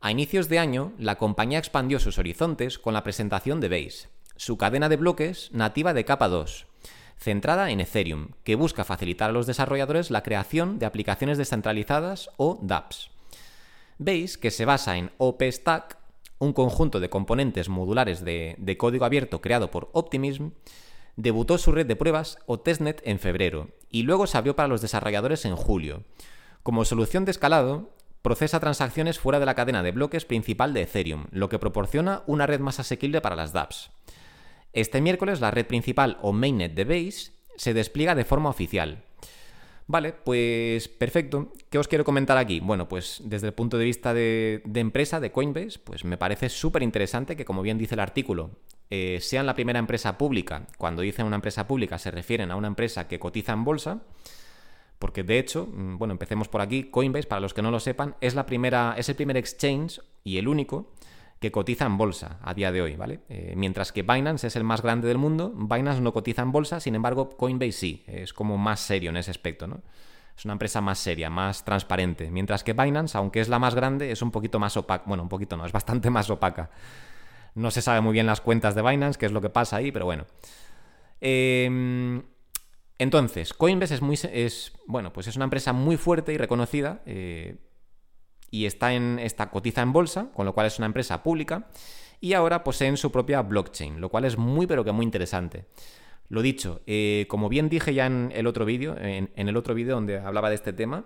A 0.00 0.10
inicios 0.10 0.50
de 0.50 0.58
año, 0.58 0.92
la 0.98 1.16
compañía 1.16 1.58
expandió 1.58 1.98
sus 1.98 2.18
horizontes 2.18 2.78
con 2.78 2.92
la 2.92 3.02
presentación 3.02 3.60
de 3.60 3.70
Base, 3.70 4.08
su 4.36 4.58
cadena 4.58 4.90
de 4.90 4.96
bloques 4.96 5.50
nativa 5.52 5.94
de 5.94 6.04
capa 6.04 6.28
2, 6.28 6.66
centrada 7.16 7.70
en 7.70 7.80
Ethereum, 7.80 8.28
que 8.44 8.56
busca 8.56 8.84
facilitar 8.84 9.30
a 9.30 9.32
los 9.32 9.46
desarrolladores 9.46 10.10
la 10.10 10.22
creación 10.22 10.78
de 10.78 10.86
aplicaciones 10.86 11.38
descentralizadas 11.38 12.28
o 12.36 12.60
dApps. 12.62 13.15
Veis 13.98 14.36
que 14.36 14.50
se 14.50 14.64
basa 14.64 14.98
en 14.98 15.10
OPStack, 15.18 15.98
un 16.38 16.52
conjunto 16.52 17.00
de 17.00 17.08
componentes 17.08 17.68
modulares 17.68 18.24
de, 18.24 18.76
código 18.78 19.06
abierto 19.06 19.40
creado 19.40 19.70
por 19.70 19.88
Optimism, 19.92 20.50
debutó 21.16 21.56
su 21.56 21.72
red 21.72 21.86
de 21.86 21.96
pruebas 21.96 22.38
o 22.44 22.60
testnet 22.60 23.00
en 23.04 23.18
febrero 23.18 23.70
y 23.90 24.02
luego 24.02 24.26
se 24.26 24.36
abrió 24.36 24.54
para 24.54 24.68
los 24.68 24.82
desarrolladores 24.82 25.46
en 25.46 25.56
julio. 25.56 26.04
Como 26.62 26.84
solución 26.84 27.24
de 27.24 27.30
escalado, 27.30 27.90
procesa 28.20 28.60
transacciones 28.60 29.18
fuera 29.18 29.40
de 29.40 29.46
la 29.46 29.54
cadena 29.54 29.82
de 29.82 29.92
bloques 29.92 30.26
principal 30.26 30.74
de 30.74 30.82
Ethereum, 30.82 31.26
lo 31.30 31.48
que 31.48 31.58
proporciona 31.58 32.22
una 32.26 32.46
red 32.46 32.60
más 32.60 32.80
asequible 32.80 33.22
para 33.22 33.36
las 33.36 33.54
dApps. 33.54 33.90
Este 34.74 35.00
miércoles 35.00 35.40
la 35.40 35.50
red 35.50 35.66
principal 35.66 36.18
o 36.20 36.32
mainnet 36.32 36.74
de 36.74 36.84
Base 36.84 37.32
se 37.56 37.72
despliega 37.72 38.14
de 38.14 38.26
forma 38.26 38.50
oficial. 38.50 39.05
Vale, 39.88 40.12
pues 40.12 40.88
perfecto. 40.88 41.52
¿Qué 41.70 41.78
os 41.78 41.86
quiero 41.86 42.04
comentar 42.04 42.36
aquí? 42.38 42.58
Bueno, 42.58 42.88
pues 42.88 43.20
desde 43.24 43.48
el 43.48 43.54
punto 43.54 43.78
de 43.78 43.84
vista 43.84 44.12
de, 44.12 44.62
empresa, 44.74 45.20
de 45.20 45.30
Coinbase, 45.30 45.78
pues 45.78 46.04
me 46.04 46.16
parece 46.16 46.48
súper 46.48 46.82
interesante 46.82 47.36
que, 47.36 47.44
como 47.44 47.62
bien 47.62 47.78
dice 47.78 47.94
el 47.94 48.00
artículo, 48.00 48.50
eh, 48.90 49.18
sean 49.20 49.46
la 49.46 49.54
primera 49.54 49.78
empresa 49.78 50.18
pública. 50.18 50.66
Cuando 50.76 51.02
dicen 51.02 51.26
una 51.26 51.36
empresa 51.36 51.68
pública 51.68 51.98
se 51.98 52.10
refieren 52.10 52.50
a 52.50 52.56
una 52.56 52.66
empresa 52.66 53.06
que 53.06 53.20
cotiza 53.20 53.52
en 53.52 53.64
bolsa. 53.64 54.02
Porque 54.98 55.22
de 55.22 55.38
hecho, 55.38 55.68
mm, 55.72 55.98
bueno, 55.98 56.12
empecemos 56.12 56.48
por 56.48 56.62
aquí. 56.62 56.84
Coinbase, 56.84 57.28
para 57.28 57.40
los 57.40 57.54
que 57.54 57.62
no 57.62 57.70
lo 57.70 57.78
sepan, 57.78 58.16
es 58.20 58.34
la 58.34 58.46
primera, 58.46 58.94
es 58.98 59.08
el 59.08 59.14
primer 59.14 59.36
exchange 59.36 60.00
y 60.24 60.38
el 60.38 60.48
único 60.48 60.90
que 61.38 61.52
cotiza 61.52 61.84
en 61.84 61.98
bolsa 61.98 62.38
a 62.42 62.54
día 62.54 62.72
de 62.72 62.80
hoy, 62.80 62.96
¿vale? 62.96 63.20
Eh, 63.28 63.54
mientras 63.56 63.92
que 63.92 64.02
Binance 64.02 64.46
es 64.46 64.56
el 64.56 64.64
más 64.64 64.82
grande 64.82 65.08
del 65.08 65.18
mundo, 65.18 65.52
Binance 65.54 66.00
no 66.00 66.12
cotiza 66.12 66.42
en 66.42 66.52
bolsa, 66.52 66.80
sin 66.80 66.94
embargo, 66.94 67.36
Coinbase 67.36 67.72
sí, 67.72 68.04
es 68.06 68.32
como 68.32 68.56
más 68.56 68.80
serio 68.80 69.10
en 69.10 69.18
ese 69.18 69.30
aspecto, 69.30 69.66
¿no? 69.66 69.82
Es 70.36 70.44
una 70.44 70.52
empresa 70.52 70.80
más 70.80 70.98
seria, 70.98 71.30
más 71.30 71.64
transparente, 71.64 72.30
mientras 72.30 72.62
que 72.62 72.72
Binance, 72.72 73.16
aunque 73.16 73.40
es 73.40 73.48
la 73.48 73.58
más 73.58 73.74
grande, 73.74 74.10
es 74.10 74.22
un 74.22 74.30
poquito 74.30 74.58
más 74.58 74.76
opaca, 74.76 75.04
bueno, 75.06 75.22
un 75.22 75.28
poquito 75.28 75.56
no, 75.56 75.64
es 75.66 75.72
bastante 75.72 76.10
más 76.10 76.28
opaca. 76.30 76.70
No 77.54 77.70
se 77.70 77.80
sabe 77.80 78.02
muy 78.02 78.12
bien 78.12 78.26
las 78.26 78.42
cuentas 78.42 78.74
de 78.74 78.82
Binance, 78.82 79.18
qué 79.18 79.26
es 79.26 79.32
lo 79.32 79.40
que 79.40 79.48
pasa 79.48 79.76
ahí, 79.76 79.92
pero 79.92 80.04
bueno. 80.04 80.26
Em, 81.20 82.22
entonces, 82.98 83.54
Coinbase 83.54 83.94
es 83.94 84.02
muy, 84.02 84.18
es, 84.30 84.72
bueno, 84.86 85.12
pues 85.12 85.26
es 85.26 85.36
una 85.36 85.44
empresa 85.44 85.72
muy 85.72 85.96
fuerte 85.96 86.32
y 86.32 86.38
reconocida. 86.38 87.00
Eh, 87.06 87.56
y 88.56 88.64
está 88.64 88.94
en 88.94 89.18
esta 89.18 89.50
cotiza 89.50 89.82
en 89.82 89.92
bolsa, 89.92 90.30
con 90.32 90.46
lo 90.46 90.54
cual 90.54 90.66
es 90.66 90.78
una 90.78 90.86
empresa 90.86 91.22
pública 91.22 91.68
y 92.20 92.32
ahora 92.32 92.64
poseen 92.64 92.96
su 92.96 93.12
propia 93.12 93.42
blockchain, 93.42 94.00
lo 94.00 94.08
cual 94.08 94.24
es 94.24 94.38
muy 94.38 94.66
pero 94.66 94.82
que 94.82 94.92
muy 94.92 95.04
interesante. 95.04 95.66
Lo 96.30 96.40
dicho, 96.40 96.80
eh, 96.86 97.26
como 97.28 97.50
bien 97.50 97.68
dije 97.68 97.92
ya 97.92 98.06
en 98.06 98.32
el 98.34 98.46
otro 98.46 98.64
vídeo, 98.64 98.96
en, 98.98 99.30
el 99.36 99.56
otro 99.58 99.74
vídeo 99.74 99.94
donde 99.94 100.18
hablaba 100.18 100.48
de 100.48 100.54
este 100.54 100.72
tema, 100.72 101.04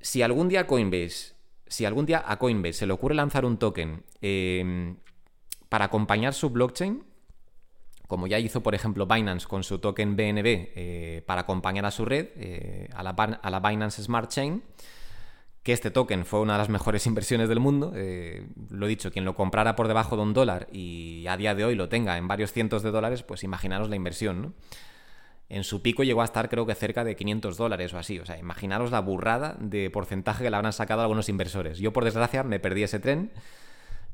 si 0.00 0.22
algún 0.22 0.48
día 0.48 0.66
Coinbase, 0.66 1.34
si 1.68 1.84
algún 1.84 2.06
día 2.06 2.24
a 2.26 2.40
Coinbase 2.40 2.72
se 2.72 2.86
le 2.86 2.92
ocurre 2.92 3.14
lanzar 3.14 3.44
un 3.44 3.56
token 3.56 4.02
em, 4.20 4.96
para 5.68 5.84
acompañar 5.84 6.34
su 6.34 6.50
blockchain, 6.50 7.04
como 8.08 8.26
ya 8.26 8.40
hizo 8.40 8.64
por 8.64 8.74
ejemplo 8.74 9.06
Binance 9.06 9.46
con 9.46 9.62
su 9.62 9.78
token 9.78 10.16
BNB 10.16 10.44
eh, 10.44 11.22
para 11.24 11.42
acompañar 11.42 11.86
a 11.86 11.92
su 11.92 12.04
red, 12.04 12.30
eh, 12.34 12.88
a, 12.94 13.04
la, 13.04 13.10
a 13.10 13.50
la 13.50 13.60
Binance 13.60 14.02
Smart 14.02 14.28
Chain, 14.28 14.62
que 15.62 15.72
este 15.72 15.90
token 15.90 16.24
fue 16.24 16.40
una 16.40 16.54
de 16.54 16.58
las 16.58 16.68
mejores 16.68 17.06
inversiones 17.06 17.48
del 17.48 17.60
mundo. 17.60 17.92
Eh, 17.94 18.46
lo 18.70 18.86
he 18.86 18.88
dicho, 18.88 19.10
quien 19.10 19.24
lo 19.24 19.34
comprara 19.34 19.76
por 19.76 19.88
debajo 19.88 20.16
de 20.16 20.22
un 20.22 20.34
dólar 20.34 20.68
y 20.72 21.26
a 21.28 21.36
día 21.36 21.54
de 21.54 21.64
hoy 21.64 21.74
lo 21.74 21.88
tenga 21.88 22.18
en 22.18 22.28
varios 22.28 22.52
cientos 22.52 22.82
de 22.82 22.90
dólares, 22.90 23.22
pues 23.22 23.44
imaginaros 23.44 23.88
la 23.88 23.96
inversión. 23.96 24.54
En 25.48 25.64
su 25.64 25.82
pico 25.82 26.02
llegó 26.02 26.22
a 26.22 26.24
estar 26.24 26.48
creo 26.48 26.64
que 26.64 26.74
cerca 26.74 27.04
de 27.04 27.14
500 27.14 27.56
dólares 27.58 27.92
o 27.92 27.98
así. 27.98 28.18
O 28.18 28.24
sea, 28.24 28.38
imaginaros 28.38 28.90
la 28.90 29.00
burrada 29.00 29.56
de 29.60 29.90
porcentaje 29.90 30.44
que 30.44 30.50
le 30.50 30.56
habrán 30.56 30.72
sacado 30.72 31.02
algunos 31.02 31.28
inversores. 31.28 31.78
Yo 31.78 31.92
por 31.92 32.04
desgracia 32.04 32.42
me 32.42 32.58
perdí 32.58 32.84
ese 32.84 33.00
tren. 33.00 33.32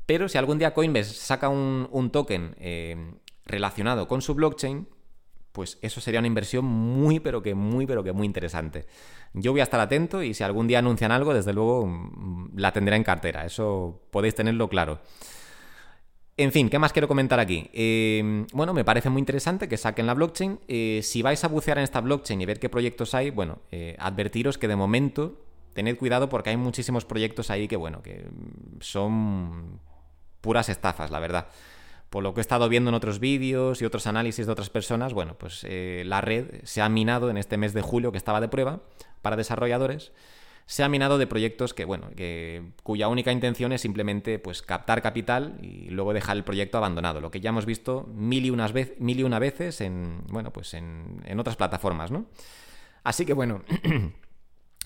Pero 0.05 0.27
si 0.27 0.37
algún 0.37 0.57
día 0.57 0.73
Coinbase 0.73 1.13
saca 1.13 1.49
un, 1.49 2.09
token 2.11 2.55
eh, 2.59 3.13
relacionado 3.45 4.07
con 4.07 4.21
su 4.21 4.33
blockchain, 4.33 4.87
pues 5.51 5.77
eso 5.81 6.01
sería 6.01 6.19
una 6.19 6.27
inversión 6.27 6.65
muy, 6.65 7.19
pero 7.19 7.41
que 7.41 7.55
muy, 7.55 7.85
pero 7.85 8.03
que 8.03 8.11
muy 8.11 8.25
interesante. 8.25 8.85
Yo 9.33 9.51
voy 9.51 9.61
a 9.61 9.63
estar 9.63 9.79
atento 9.79 10.23
y 10.23 10.33
si 10.33 10.43
algún 10.43 10.67
día 10.67 10.79
anuncian 10.79 11.11
algo, 11.11 11.33
desde 11.33 11.53
luego 11.53 11.85
mm, 11.85 12.57
la 12.57 12.71
tendré 12.71 12.95
en 12.95 13.03
cartera. 13.03 13.45
Eso 13.45 14.01
podéis 14.11 14.35
tenerlo 14.35 14.67
claro. 14.69 14.99
En 16.39 16.53
fin, 16.53 16.69
¿qué 16.69 16.79
más 16.79 16.93
quiero 16.93 17.09
comentar 17.09 17.37
aquí? 17.37 17.69
Eh, 17.73 18.45
bueno, 18.53 18.73
me 18.73 18.85
parece 18.85 19.09
muy 19.09 19.19
interesante 19.19 19.67
que 19.67 19.75
saquen 19.75 20.07
la 20.07 20.13
blockchain. 20.13 20.57
Eh, 20.69 21.01
si 21.03 21.21
vais 21.21 21.43
a 21.43 21.49
bucear 21.49 21.77
en 21.79 21.83
esta 21.83 21.99
blockchain 21.99 22.39
y 22.39 22.45
ver 22.45 22.61
qué 22.61 22.69
proyectos 22.69 23.13
hay, 23.13 23.29
bueno, 23.29 23.59
eh, 23.71 23.97
advertiros 23.99 24.57
que 24.57 24.69
de 24.69 24.77
momento 24.77 25.37
tened 25.73 25.97
cuidado 25.97 26.29
porque 26.29 26.51
hay 26.51 26.55
muchísimos 26.55 27.03
proyectos 27.03 27.49
ahí 27.49 27.67
que, 27.67 27.75
bueno, 27.75 28.01
que 28.01 28.25
son 28.79 29.81
puras 30.39 30.69
estafas, 30.69 31.11
la 31.11 31.19
verdad. 31.19 31.49
por 32.09 32.23
lo 32.23 32.33
que 32.33 32.39
he 32.39 32.41
estado 32.41 32.69
viendo 32.69 32.89
en 32.89 32.95
otros 32.95 33.19
vídeos 33.19 33.81
y 33.81 33.85
otros 33.85 34.07
análisis 34.07 34.45
de 34.45 34.51
otras 34.51 34.69
personas, 34.69 35.13
bueno, 35.13 35.37
pues 35.37 35.63
la 35.69 36.21
red 36.21 36.61
se 36.63 36.81
ha 36.81 36.89
minado 36.89 37.29
en 37.29 37.37
este 37.37 37.57
mes 37.57 37.73
de 37.73 37.81
julio 37.81 38.11
que 38.11 38.17
estaba 38.17 38.39
de 38.39 38.47
prueba 38.47 38.79
para 39.21 39.35
desarrolladores, 39.35 40.11
se 40.65 40.83
ha 40.83 40.89
minado 40.89 41.17
de 41.17 41.25
proyectos 41.25 41.73
que, 41.73 41.85
bueno, 41.85 42.09
que, 42.15 42.73
cuya 42.83 43.07
única 43.07 43.31
intención 43.31 43.71
es 43.71 43.81
simplemente 43.81 44.37
pues, 44.37 44.61
captar 44.61 45.01
capital 45.01 45.57
y 45.61 45.89
luego 45.89 46.13
dejar 46.13 46.37
el 46.37 46.43
proyecto 46.43 46.77
abandonado, 46.77 47.21
lo 47.21 47.31
que 47.31 47.39
ya 47.39 47.49
hemos 47.49 47.65
visto 47.65 48.07
mil 48.13 48.45
y, 48.45 48.51
unas 48.51 48.73
mil 48.99 49.19
y 49.19 49.23
una 49.23 49.39
veces 49.39 49.81
en, 49.81 50.21
bueno, 50.27 50.53
pues 50.53 50.73
en, 50.75 51.21
en 51.25 51.39
otras 51.39 51.55
plataformas, 51.55 52.11
¿no? 52.11 52.27
Así 53.03 53.25
que 53.25 53.33
bueno, 53.33 53.63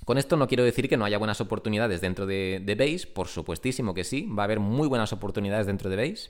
Con 0.05 0.17
esto 0.17 0.35
no 0.35 0.47
quiero 0.47 0.63
decir 0.63 0.89
que 0.89 0.97
no 0.97 1.05
haya 1.05 1.17
buenas 1.17 1.39
oportunidades 1.39 2.01
dentro 2.01 2.25
de, 2.25 2.75
Base, 2.77 3.07
por 3.07 3.27
supuestísimo 3.27 3.93
que 3.93 4.03
sí, 4.03 4.27
va 4.27 4.43
a 4.43 4.45
haber 4.45 4.59
muy 4.59 4.87
buenas 4.87 5.13
oportunidades 5.13 5.65
dentro 5.65 5.89
de 5.89 5.95
Base, 5.95 6.29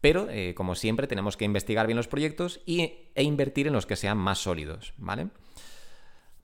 pero 0.00 0.28
eh, 0.30 0.54
como 0.54 0.74
siempre 0.74 1.06
tenemos 1.06 1.36
que 1.36 1.44
investigar 1.44 1.86
bien 1.86 1.96
los 1.96 2.08
proyectos 2.08 2.60
y, 2.66 2.92
e 3.14 3.22
invertir 3.22 3.66
en 3.66 3.72
los 3.72 3.86
que 3.86 3.96
sean 3.96 4.18
más 4.18 4.38
sólidos, 4.38 4.92
¿vale? 4.98 5.28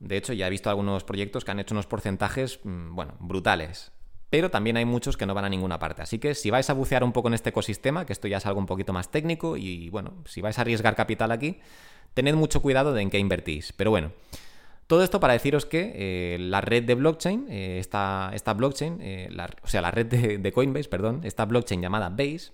De 0.04 0.16
hecho, 0.16 0.32
ya 0.32 0.46
he 0.46 0.50
visto 0.50 0.68
algunos 0.68 1.02
proyectos 1.04 1.44
que 1.44 1.50
han 1.50 1.60
hecho 1.60 1.74
unos 1.74 1.86
porcentajes, 1.86 2.60
mm, 2.62 2.94
bueno, 2.94 3.14
brutales. 3.20 3.92
Pero 4.30 4.50
también 4.50 4.76
hay 4.76 4.84
muchos 4.84 5.16
que 5.16 5.26
no 5.26 5.34
van 5.34 5.44
a 5.44 5.48
ninguna 5.48 5.78
parte. 5.78 6.02
Así 6.02 6.18
que 6.18 6.34
si 6.34 6.50
vais 6.50 6.68
a 6.68 6.74
bucear 6.74 7.04
un 7.04 7.12
poco 7.12 7.28
en 7.28 7.34
este 7.34 7.50
ecosistema, 7.50 8.04
que 8.04 8.12
esto 8.12 8.28
ya 8.28 8.36
es 8.36 8.46
algo 8.46 8.60
un 8.60 8.66
poquito 8.66 8.92
más 8.92 9.10
técnico, 9.10 9.56
y 9.56 9.88
bueno, 9.90 10.22
si 10.26 10.40
vais 10.40 10.58
a 10.58 10.62
arriesgar 10.62 10.94
capital 10.94 11.32
aquí, 11.32 11.60
tened 12.14 12.34
mucho 12.34 12.60
cuidado 12.60 12.92
de 12.92 13.02
en 13.02 13.10
qué 13.10 13.18
invertís. 13.18 13.72
Pero 13.72 13.90
bueno, 13.90 14.12
todo 14.86 15.02
esto 15.02 15.18
para 15.20 15.32
deciros 15.32 15.64
que 15.64 15.92
eh, 15.94 16.38
la 16.38 16.60
red 16.60 16.84
de 16.84 16.94
blockchain, 16.94 17.46
eh, 17.48 17.78
esta, 17.78 18.30
blockchain, 18.54 18.98
eh, 19.00 19.28
o 19.62 19.68
sea, 19.68 19.80
la 19.80 19.90
red 19.90 20.06
de, 20.06 20.52
Coinbase, 20.52 20.88
perdón, 20.88 21.20
esta 21.24 21.46
blockchain 21.46 21.80
llamada 21.80 22.10
Base, 22.10 22.52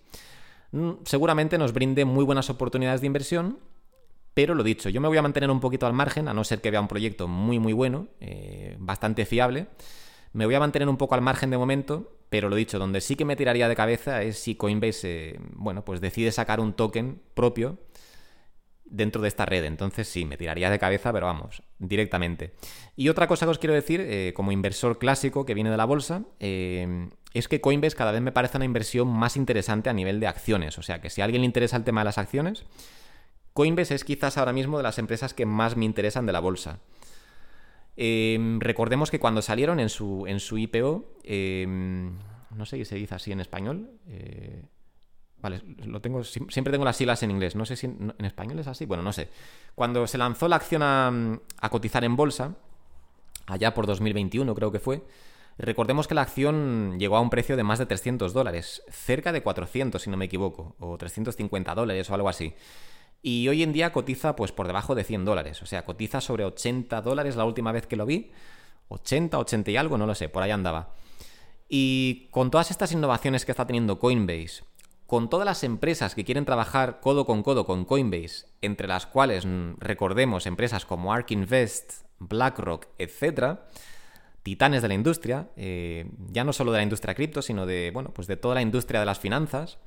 mm, 0.71 0.91
seguramente 1.05 1.59
nos 1.59 1.73
brinde 1.73 2.05
muy 2.05 2.25
buenas 2.25 2.49
oportunidades 2.49 3.01
de 3.01 3.09
inversión, 3.09 3.59
pero 4.35 4.55
lo 4.55 4.63
dicho, 4.63 4.89
yo 4.89 5.01
me 5.01 5.09
voy 5.09 5.19
a 5.19 5.23
mantener 5.23 5.51
un 5.51 5.61
poquito 5.61 5.87
al 5.87 5.93
margen, 5.93 6.29
a 6.29 6.35
no 6.35 6.45
ser 6.45 6.61
que 6.61 6.71
vea 6.71 6.81
un 6.81 6.89
proyecto 6.89 7.29
muy, 7.29 7.59
muy 7.59 7.73
bueno, 7.73 8.09
bastante 8.79 9.27
fiable. 9.27 9.67
Me 10.33 10.47
voy 10.47 10.55
a 10.55 10.61
mantener 10.61 10.89
un 10.89 10.97
poco 10.97 11.15
al 11.17 11.23
margen 11.23 11.51
de 11.51 11.59
momento, 11.59 12.17
pero 12.29 12.49
lo 12.49 12.57
dicho, 12.57 12.79
donde 12.79 13.01
sí 13.01 13.17
que 13.17 13.25
me 13.25 13.35
tiraría 13.35 13.69
de 13.69 13.75
cabeza 13.75 14.23
es 14.23 14.39
si 14.39 14.55
Coinbase, 14.55 15.41
bueno, 15.55 15.85
pues 15.85 16.01
decide 16.01 16.31
sacar 16.31 16.61
un 16.61 16.75
token 16.75 17.21
propio 17.35 17.79
dentro 18.85 19.21
de 19.23 19.29
esta 19.29 19.47
red. 19.47 19.65
Entonces 19.65 20.07
sí, 20.07 20.25
me 20.25 20.37
tiraría 20.37 20.71
de 20.71 20.79
cabeza, 20.79 21.13
pero 21.13 21.27
vamos, 21.27 21.63
directamente. 21.79 22.55
Y 22.95 23.09
otra 23.09 23.27
cosa 23.27 23.47
que 23.47 23.51
os 23.51 23.59
quiero 23.59 23.75
decir, 23.75 24.01
eh, 24.01 24.33
como 24.35 24.53
inversor 24.53 24.99
clásico 24.99 25.45
que 25.45 25.55
viene 25.55 25.71
de 25.71 25.77
la 25.77 25.85
bolsa, 25.85 26.25
eh, 26.39 27.09
es 27.35 27.49
que 27.49 27.61
Coinbase 27.61 27.97
cada 27.97 28.13
vez 28.13 28.21
me 28.21 28.33
parece 28.33 28.59
una 28.59 28.65
inversión 28.65 29.09
más 29.09 29.37
interesante 29.37 29.91
a 29.91 29.93
nivel 29.93 30.21
de 30.21 30.29
acciones. 30.29 30.79
O 30.79 30.83
sea 30.83 31.01
que 31.01 31.11
si 31.11 31.21
a 31.21 31.25
alguien 31.25 31.43
le 31.43 31.47
interesa 31.47 31.77
el 31.77 31.85
tema 31.85 32.03
de 32.03 32.07
las 32.07 32.19
acciones, 32.19 32.65
Coinbase 33.53 33.95
es 33.95 34.05
quizás 34.05 34.39
ahora 34.39 34.53
mismo 34.53 34.77
de 34.77 34.83
las 34.83 34.99
empresas 34.99 35.35
que 35.35 35.47
más 35.47 35.77
me 35.77 35.85
interesan 35.85 36.27
de 36.27 36.33
la 36.33 36.41
bolsa. 36.41 36.81
Eh, 37.97 38.39
recordemos 38.61 39.11
que 39.11 39.21
cuando 39.21 39.43
salieron 39.43 39.81
en 39.81 39.89
su, 39.89 40.25
en 40.27 40.41
su 40.41 40.59
IPO, 40.59 41.05
no 42.51 42.67
sé 42.67 42.77
si 42.77 42.85
se 42.85 42.95
dice 42.97 43.15
así 43.15 43.33
en 43.33 43.41
español, 43.41 43.91
Vale, 45.43 45.63
lo 45.87 46.01
tengo, 46.01 46.23
siempre 46.23 46.71
tengo 46.71 46.85
las 46.85 46.97
siglas 46.97 47.23
en 47.23 47.31
inglés. 47.31 47.57
No 47.57 47.65
sé 47.65 47.77
si 47.77 47.87
en, 47.87 48.15
español 48.19 48.59
es 48.59 48.67
así. 48.67 48.85
Bueno, 48.85 49.03
no 49.03 49.13
sé. 49.13 49.29
Cuando 49.75 50.07
se 50.07 50.19
lanzó 50.19 50.49
la 50.49 50.57
acción 50.57 50.83
a, 50.83 51.69
cotizar 51.71 52.05
en 52.05 52.17
bolsa, 52.17 52.57
allá 53.47 53.73
por 53.73 53.87
2021 53.87 54.55
creo 54.55 54.71
que 54.71 54.81
fue, 54.81 55.03
recordemos 55.57 56.07
que 56.09 56.15
la 56.15 56.23
acción 56.23 56.99
llegó 56.99 57.17
a 57.17 57.21
un 57.21 57.31
precio 57.31 57.57
de 57.57 57.63
más 57.63 57.79
de 57.79 57.87
300 57.87 58.33
dólares, 58.33 58.83
cerca 58.91 59.33
de 59.33 59.43
400 59.43 60.03
si 60.03 60.11
no 60.11 60.17
me 60.17 60.27
equivoco, 60.27 60.77
o 60.79 60.99
350 60.99 61.75
dólares 61.75 62.11
o 62.11 62.15
algo 62.15 62.29
así. 62.29 62.55
Y 63.23 63.49
hoy 63.49 63.63
en 63.63 63.73
día 63.73 63.93
cotiza 63.93 64.35
pues 64.37 64.53
por 64.53 64.67
debajo 64.67 64.95
de 64.95 65.05
100 65.05 65.25
dólares, 65.25 65.63
o 65.63 65.67
sea, 65.67 65.85
cotiza 65.85 66.21
sobre 66.21 66.45
80 66.45 67.03
dólares 67.03 67.37
la 67.37 67.45
última 67.45 67.73
vez 67.73 67.87
que 67.87 67.97
lo 67.97 68.07
vi, 68.07 68.31
80, 68.89 69.39
80 69.39 69.71
y 69.71 69.77
algo, 69.77 69.99
no 69.99 70.07
lo 70.07 70.15
sé, 70.15 70.29
por 70.29 70.43
ahí 70.43 70.51
andaba. 70.51 70.95
Y 71.69 72.29
con 72.31 72.51
todas 72.51 72.71
estas 72.71 72.93
innovaciones 72.93 73.45
que 73.45 73.53
está 73.53 73.67
teniendo 73.67 73.99
Coinbase, 73.99 74.65
con 75.07 75.29
todas 75.29 75.45
las 75.45 75.65
empresas 75.65 76.15
que 76.15 76.25
quieren 76.25 76.45
trabajar 76.45 77.01
codo 77.01 77.27
con 77.27 77.43
codo 77.43 77.67
con 77.67 77.85
Coinbase, 77.85 78.47
entre 78.63 78.89
las 78.89 79.07
cuales 79.07 79.45
mm, 79.45 79.75
recordemos 79.79 80.47
empresas 80.47 80.87
como 80.87 81.13
ARK 81.13 81.33
Invest, 81.33 82.05
BlackRock, 82.21 82.87
etc., 82.99 83.59
titanes 84.43 84.83
de 84.83 84.89
la 84.89 84.95
industria, 84.95 85.49
eh, 85.57 86.11
ya 86.31 86.45
no 86.45 86.53
solo 86.53 86.73
de 86.73 86.79
la 86.79 86.85
industria 86.85 87.15
cripto, 87.15 87.43
sino 87.43 87.67
de, 87.67 87.91
bueno, 87.93 88.13
pues 88.15 88.27
de 88.27 88.37
toda 88.37 88.55
la 88.55 88.63
industria 88.63 89.01
de 89.01 89.07
las 89.07 89.19
finanzas, 89.19 89.79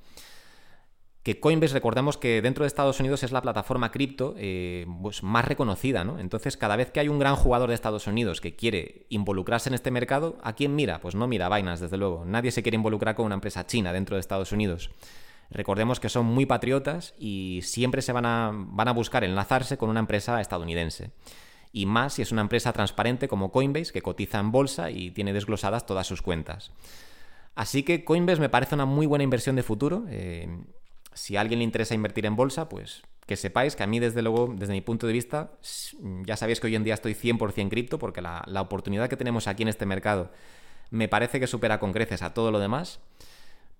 que 1.24 1.39
Coinbase 1.39 1.74
recordemos 1.74 2.18
que 2.18 2.42
dentro 2.42 2.63
de 2.63 2.68
Estados 2.68 3.00
Unidos 3.00 3.24
es 3.24 3.32
la 3.32 3.42
plataforma 3.42 3.92
cripto 3.92 4.36
eh, 4.38 4.86
pues 5.01 5.24
más 5.24 5.46
reconocida, 5.46 6.03
¿no? 6.03 6.20
Entonces, 6.20 6.58
cada 6.58 6.75
vez 6.75 6.92
que 6.92 7.00
hay 7.00 7.08
un 7.08 7.18
gran 7.18 7.38
jugador 7.38 7.70
de 7.70 7.75
Estados 7.75 8.08
Unidos 8.08 8.42
que 8.42 8.58
quiere 8.58 9.06
involucrarse 9.08 9.70
en 9.70 9.75
este 9.75 9.89
mercado, 9.89 10.38
¿a 10.44 10.51
quién 10.51 10.75
mira? 10.75 11.00
Pues 11.00 11.15
no 11.15 11.25
mira 11.27 11.48
vainas, 11.48 11.80
desde 11.80 11.96
luego. 11.96 12.25
Nadie 12.25 12.51
se 12.51 12.62
quiere 12.62 12.75
involucrar 12.75 13.15
con 13.15 13.25
una 13.25 13.36
empresa 13.36 13.65
china 13.65 13.94
dentro 13.94 14.18
de 14.18 14.20
Estados 14.20 14.51
Unidos. 14.51 14.89
Recordemos 15.50 16.01
que 16.01 16.10
son 16.10 16.25
muy 16.25 16.46
patriotas 16.46 17.13
y 17.18 17.62
siempre 17.63 18.01
se 18.01 18.12
van 18.12 18.25
a, 18.25 18.51
van 18.53 18.89
a 18.89 18.94
buscar 18.94 19.24
enlazarse 19.24 19.77
con 19.77 19.89
una 19.89 20.01
empresa 20.01 20.42
estadounidense. 20.42 21.12
Y 21.72 21.86
más 21.86 22.15
si 22.15 22.22
es 22.22 22.34
una 22.34 22.42
empresa 22.42 22.74
transparente 22.74 23.30
como 23.30 23.50
Coinbase, 23.51 23.94
que 23.94 24.01
cotiza 24.01 24.39
en 24.39 24.51
bolsa 24.51 24.92
y 24.92 25.12
tiene 25.12 25.32
desglosadas 25.32 25.86
todas 25.86 26.06
sus 26.06 26.22
cuentas. 26.22 26.72
Así 27.56 27.84
que 27.84 28.03
Coinbase 28.03 28.42
me 28.42 28.50
parece 28.50 28.75
una 28.75 28.86
muy 28.86 29.06
buena 29.06 29.24
inversión 29.24 29.56
de 29.56 29.63
futuro. 29.63 30.03
Eh, 30.10 30.50
si 31.13 31.38
a 31.38 31.41
alguien 31.41 31.60
le 31.60 31.65
interesa 31.65 31.96
invertir 31.96 32.25
en 32.25 32.36
bolsa, 32.36 32.70
pues 32.70 33.03
que 33.25 33.36
sepáis 33.36 33.75
que 33.75 33.84
a 33.84 33.88
mí, 33.88 34.00
desde 34.00 34.22
luego, 34.22 34.53
desde 34.55 34.74
mi 34.74 34.82
punto 34.82 35.08
de 35.08 35.13
vista, 35.13 35.51
ya 36.25 36.36
sabéis 36.36 36.60
que 36.60 36.67
hoy 36.67 36.75
en 36.75 36.84
día 36.84 36.93
estoy 36.93 37.13
100% 37.13 37.70
cripto 37.70 38.00
porque 38.00 38.22
la, 38.22 38.43
oportunidad 38.62 39.10
que 39.10 39.17
tenemos 39.17 39.48
aquí 39.48 39.63
en 39.63 39.70
este 39.70 39.86
mercado 39.86 40.32
me 40.89 41.08
parece 41.08 41.39
que 41.39 41.48
supera 41.48 41.79
con 41.79 41.93
creces 41.93 42.22
a 42.22 42.34
todo 42.34 42.51
lo 42.51 42.60
demás. 42.60 43.00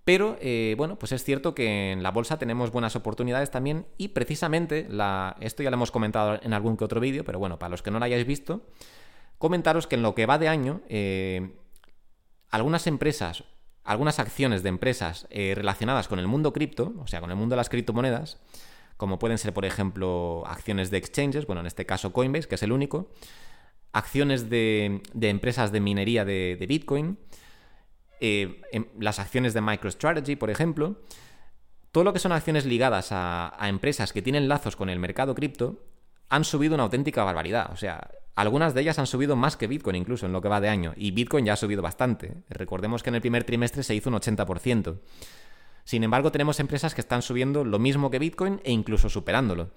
Pero, 0.04 0.36
eh, 0.40 0.74
bueno, 0.76 0.98
pues 0.98 1.12
es 1.12 1.24
cierto 1.24 1.54
que 1.54 1.92
en 1.92 2.02
la 2.02 2.10
bolsa 2.10 2.38
tenemos 2.38 2.70
buenas 2.70 2.94
oportunidades 2.94 3.50
también 3.50 3.86
y 3.96 4.08
precisamente, 4.08 4.86
la, 4.90 5.36
esto 5.40 5.62
ya 5.62 5.70
lo 5.70 5.76
hemos 5.76 5.90
comentado 5.90 6.38
en 6.42 6.52
algún 6.52 6.76
que 6.76 6.84
otro 6.84 7.00
vídeo, 7.00 7.24
pero 7.24 7.38
bueno, 7.38 7.58
para 7.58 7.70
los 7.70 7.82
que 7.82 7.90
no 7.90 7.98
lo 7.98 8.04
hayáis 8.04 8.26
visto, 8.26 8.66
comentaros 9.38 9.86
que 9.86 9.96
en 9.96 10.02
lo 10.02 10.14
que 10.14 10.26
va 10.26 10.36
de 10.36 10.48
año, 10.48 10.82
eh, 10.88 11.54
algunas 12.50 12.86
empresas 12.86 13.44
algunas 13.84 14.18
acciones 14.18 14.62
de 14.62 14.70
empresas 14.70 15.26
eh, 15.30 15.52
relacionadas 15.54 16.08
con 16.08 16.18
el 16.18 16.26
mundo 16.26 16.52
cripto, 16.52 16.94
o 16.98 17.06
sea, 17.06 17.20
con 17.20 17.30
el 17.30 17.36
mundo 17.36 17.54
de 17.54 17.58
las 17.58 17.68
criptomonedas, 17.68 18.38
como 18.96 19.18
pueden 19.18 19.38
ser, 19.38 19.52
por 19.52 19.64
ejemplo, 19.64 20.42
acciones 20.46 20.90
de 20.90 20.96
exchanges, 20.96 21.46
bueno, 21.46 21.60
en 21.60 21.66
este 21.66 21.84
caso 21.84 22.12
Coinbase, 22.12 22.48
que 22.48 22.54
es 22.54 22.62
el 22.62 22.72
único, 22.72 23.10
acciones 23.92 24.48
de, 24.48 25.02
empresas 25.20 25.70
de 25.70 25.80
minería 25.80 26.24
de, 26.24 26.64
Bitcoin, 26.66 27.18
eh, 28.20 28.62
em, 28.72 28.86
las 28.98 29.18
acciones 29.18 29.52
de 29.52 29.60
MicroStrategy, 29.60 30.36
por 30.36 30.50
ejemplo, 30.50 31.02
todo 31.92 32.04
lo 32.04 32.12
que 32.12 32.18
son 32.18 32.32
acciones 32.32 32.64
ligadas 32.64 33.12
a, 33.12 33.54
a 33.62 33.68
empresas 33.68 34.12
que 34.12 34.22
tienen 34.22 34.48
lazos 34.48 34.76
con 34.76 34.88
el 34.88 34.98
mercado 34.98 35.34
cripto 35.34 35.84
han 36.30 36.44
subido 36.44 36.74
una 36.74 36.84
auténtica 36.84 37.22
barbaridad. 37.22 37.70
O 37.72 37.76
sea, 37.76 38.10
algunas 38.34 38.74
de 38.74 38.80
ellas 38.80 38.98
han 38.98 39.06
subido 39.06 39.36
más 39.36 39.56
que 39.56 39.66
Bitcoin 39.66 39.96
incluso 39.96 40.26
en 40.26 40.32
lo 40.32 40.40
que 40.40 40.48
va 40.48 40.60
de 40.60 40.68
año, 40.68 40.92
y 40.96 41.10
Bitcoin 41.12 41.44
ya 41.44 41.52
ha 41.52 41.56
subido 41.56 41.82
bastante. 41.82 42.34
Recordemos 42.48 43.02
que 43.02 43.10
en 43.10 43.16
el 43.16 43.20
primer 43.20 43.44
trimestre 43.44 43.82
se 43.82 43.94
hizo 43.94 44.10
un 44.10 44.16
80%. 44.16 44.98
Sin 45.84 46.02
embargo, 46.02 46.32
tenemos 46.32 46.60
empresas 46.60 46.94
que 46.94 47.00
están 47.00 47.22
subiendo 47.22 47.64
lo 47.64 47.78
mismo 47.78 48.10
que 48.10 48.18
Bitcoin 48.18 48.60
e 48.64 48.72
incluso 48.72 49.08
superándolo. 49.08 49.70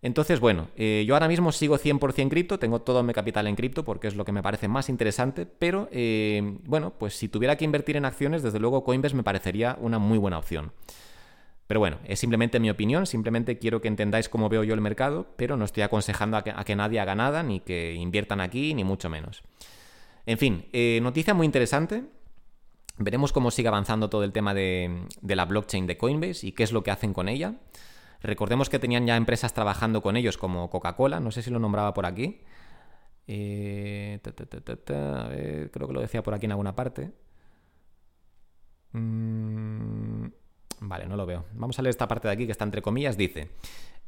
Entonces, 0.00 0.38
bueno, 0.38 0.68
eh, 0.76 1.04
yo 1.06 1.14
ahora 1.14 1.28
mismo 1.28 1.50
sigo 1.50 1.78
100% 1.78 2.28
cripto, 2.28 2.58
tengo 2.58 2.82
todo 2.82 3.02
mi 3.02 3.14
capital 3.14 3.46
en 3.46 3.56
cripto 3.56 3.84
porque 3.84 4.06
es 4.06 4.14
lo 4.14 4.26
que 4.26 4.32
me 4.32 4.42
parece 4.42 4.68
más 4.68 4.90
interesante, 4.90 5.46
pero 5.46 5.88
eh, 5.92 6.58
bueno, 6.64 6.92
pues 6.98 7.14
si 7.14 7.28
tuviera 7.28 7.56
que 7.56 7.64
invertir 7.64 7.96
en 7.96 8.04
acciones, 8.04 8.42
desde 8.42 8.60
luego 8.60 8.84
Coinbase 8.84 9.16
me 9.16 9.22
parecería 9.22 9.78
una 9.80 9.98
muy 9.98 10.18
buena 10.18 10.36
opción. 10.36 10.72
Pero 11.66 11.80
bueno, 11.80 11.98
es 12.04 12.18
simplemente 12.18 12.60
mi 12.60 12.68
opinión, 12.68 13.06
simplemente 13.06 13.58
quiero 13.58 13.80
que 13.80 13.88
entendáis 13.88 14.28
cómo 14.28 14.48
veo 14.48 14.64
yo 14.64 14.74
el 14.74 14.80
mercado, 14.80 15.26
pero 15.36 15.56
no 15.56 15.64
estoy 15.64 15.82
aconsejando 15.82 16.36
a 16.36 16.42
que, 16.42 16.76
nadie 16.76 17.00
haga 17.00 17.14
nada, 17.14 17.42
ni 17.42 17.60
que 17.60 17.94
inviertan 17.94 18.40
aquí, 18.40 18.74
ni 18.74 18.84
mucho 18.84 19.08
menos. 19.08 19.42
En 20.26 20.38
fin, 20.38 20.66
eh, 20.72 21.00
noticia 21.02 21.32
muy 21.32 21.46
interesante. 21.46 22.04
Veremos 22.98 23.32
cómo 23.32 23.50
sigue 23.50 23.68
avanzando 23.68 24.10
todo 24.10 24.24
el 24.24 24.32
tema 24.32 24.54
de, 24.54 25.06
la 25.22 25.44
blockchain 25.46 25.86
de 25.86 25.96
Coinbase 25.96 26.46
y 26.46 26.52
qué 26.52 26.62
es 26.64 26.72
lo 26.72 26.82
que 26.84 26.90
hacen 26.90 27.14
con 27.14 27.28
ella. 27.28 27.54
Recordemos 28.20 28.68
que 28.68 28.78
tenían 28.78 29.06
ya 29.06 29.16
empresas 29.16 29.54
trabajando 29.54 30.02
con 30.02 30.16
ellos 30.16 30.38
como 30.38 30.70
Coca-Cola, 30.70 31.18
no 31.18 31.30
sé 31.30 31.42
si 31.42 31.50
lo 31.50 31.58
nombraba 31.58 31.94
por 31.94 32.06
aquí. 32.06 32.40
Eh, 33.26 34.20
creo 34.22 35.88
que 35.88 35.94
lo 35.94 36.00
decía 36.00 36.22
por 36.22 36.34
aquí 36.34 36.44
en 36.44 36.52
alguna 36.52 36.76
parte. 36.76 37.10
Mm, 38.92 40.26
Vale, 40.80 41.06
no 41.06 41.16
lo 41.16 41.26
veo. 41.26 41.44
Vamos 41.52 41.78
a 41.78 41.82
leer 41.82 41.90
esta 41.90 42.08
parte 42.08 42.28
de 42.28 42.34
aquí 42.34 42.46
que 42.46 42.52
está 42.52 42.64
entre 42.64 42.82
comillas. 42.82 43.16
Dice, 43.16 43.50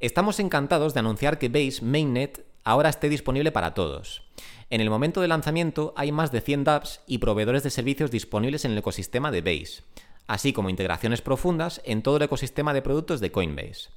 estamos 0.00 0.40
encantados 0.40 0.94
de 0.94 1.00
anunciar 1.00 1.38
que 1.38 1.49
Base 1.49 1.85
Mainnet 1.85 2.44
ahora 2.64 2.88
esté 2.88 3.08
disponible 3.08 3.52
para 3.52 3.75
todos. 3.75 4.23
En 4.68 4.80
el 4.80 4.90
momento 4.90 5.20
de 5.20 5.28
lanzamiento 5.28 5.94
hay 5.96 6.11
más 6.11 6.32
de 6.32 6.40
100 6.40 6.64
dApps 6.64 7.00
y 7.06 7.18
proveedores 7.18 7.62
de 7.62 7.70
servicios 7.70 8.11
disponibles 8.11 8.64
en 8.64 8.73
el 8.73 8.78
ecosistema 8.78 9.30
de 9.30 9.42
Base. 9.42 9.82
así 10.28 10.52
como 10.52 10.70
integraciones 10.70 11.23
profundas 11.23 11.80
en 11.85 12.02
todo 12.02 12.16
el 12.16 12.23
ecosistema 12.25 12.75
de 12.75 12.82
productos 12.82 13.20
de 13.20 13.30
Coinbase. 13.30 13.90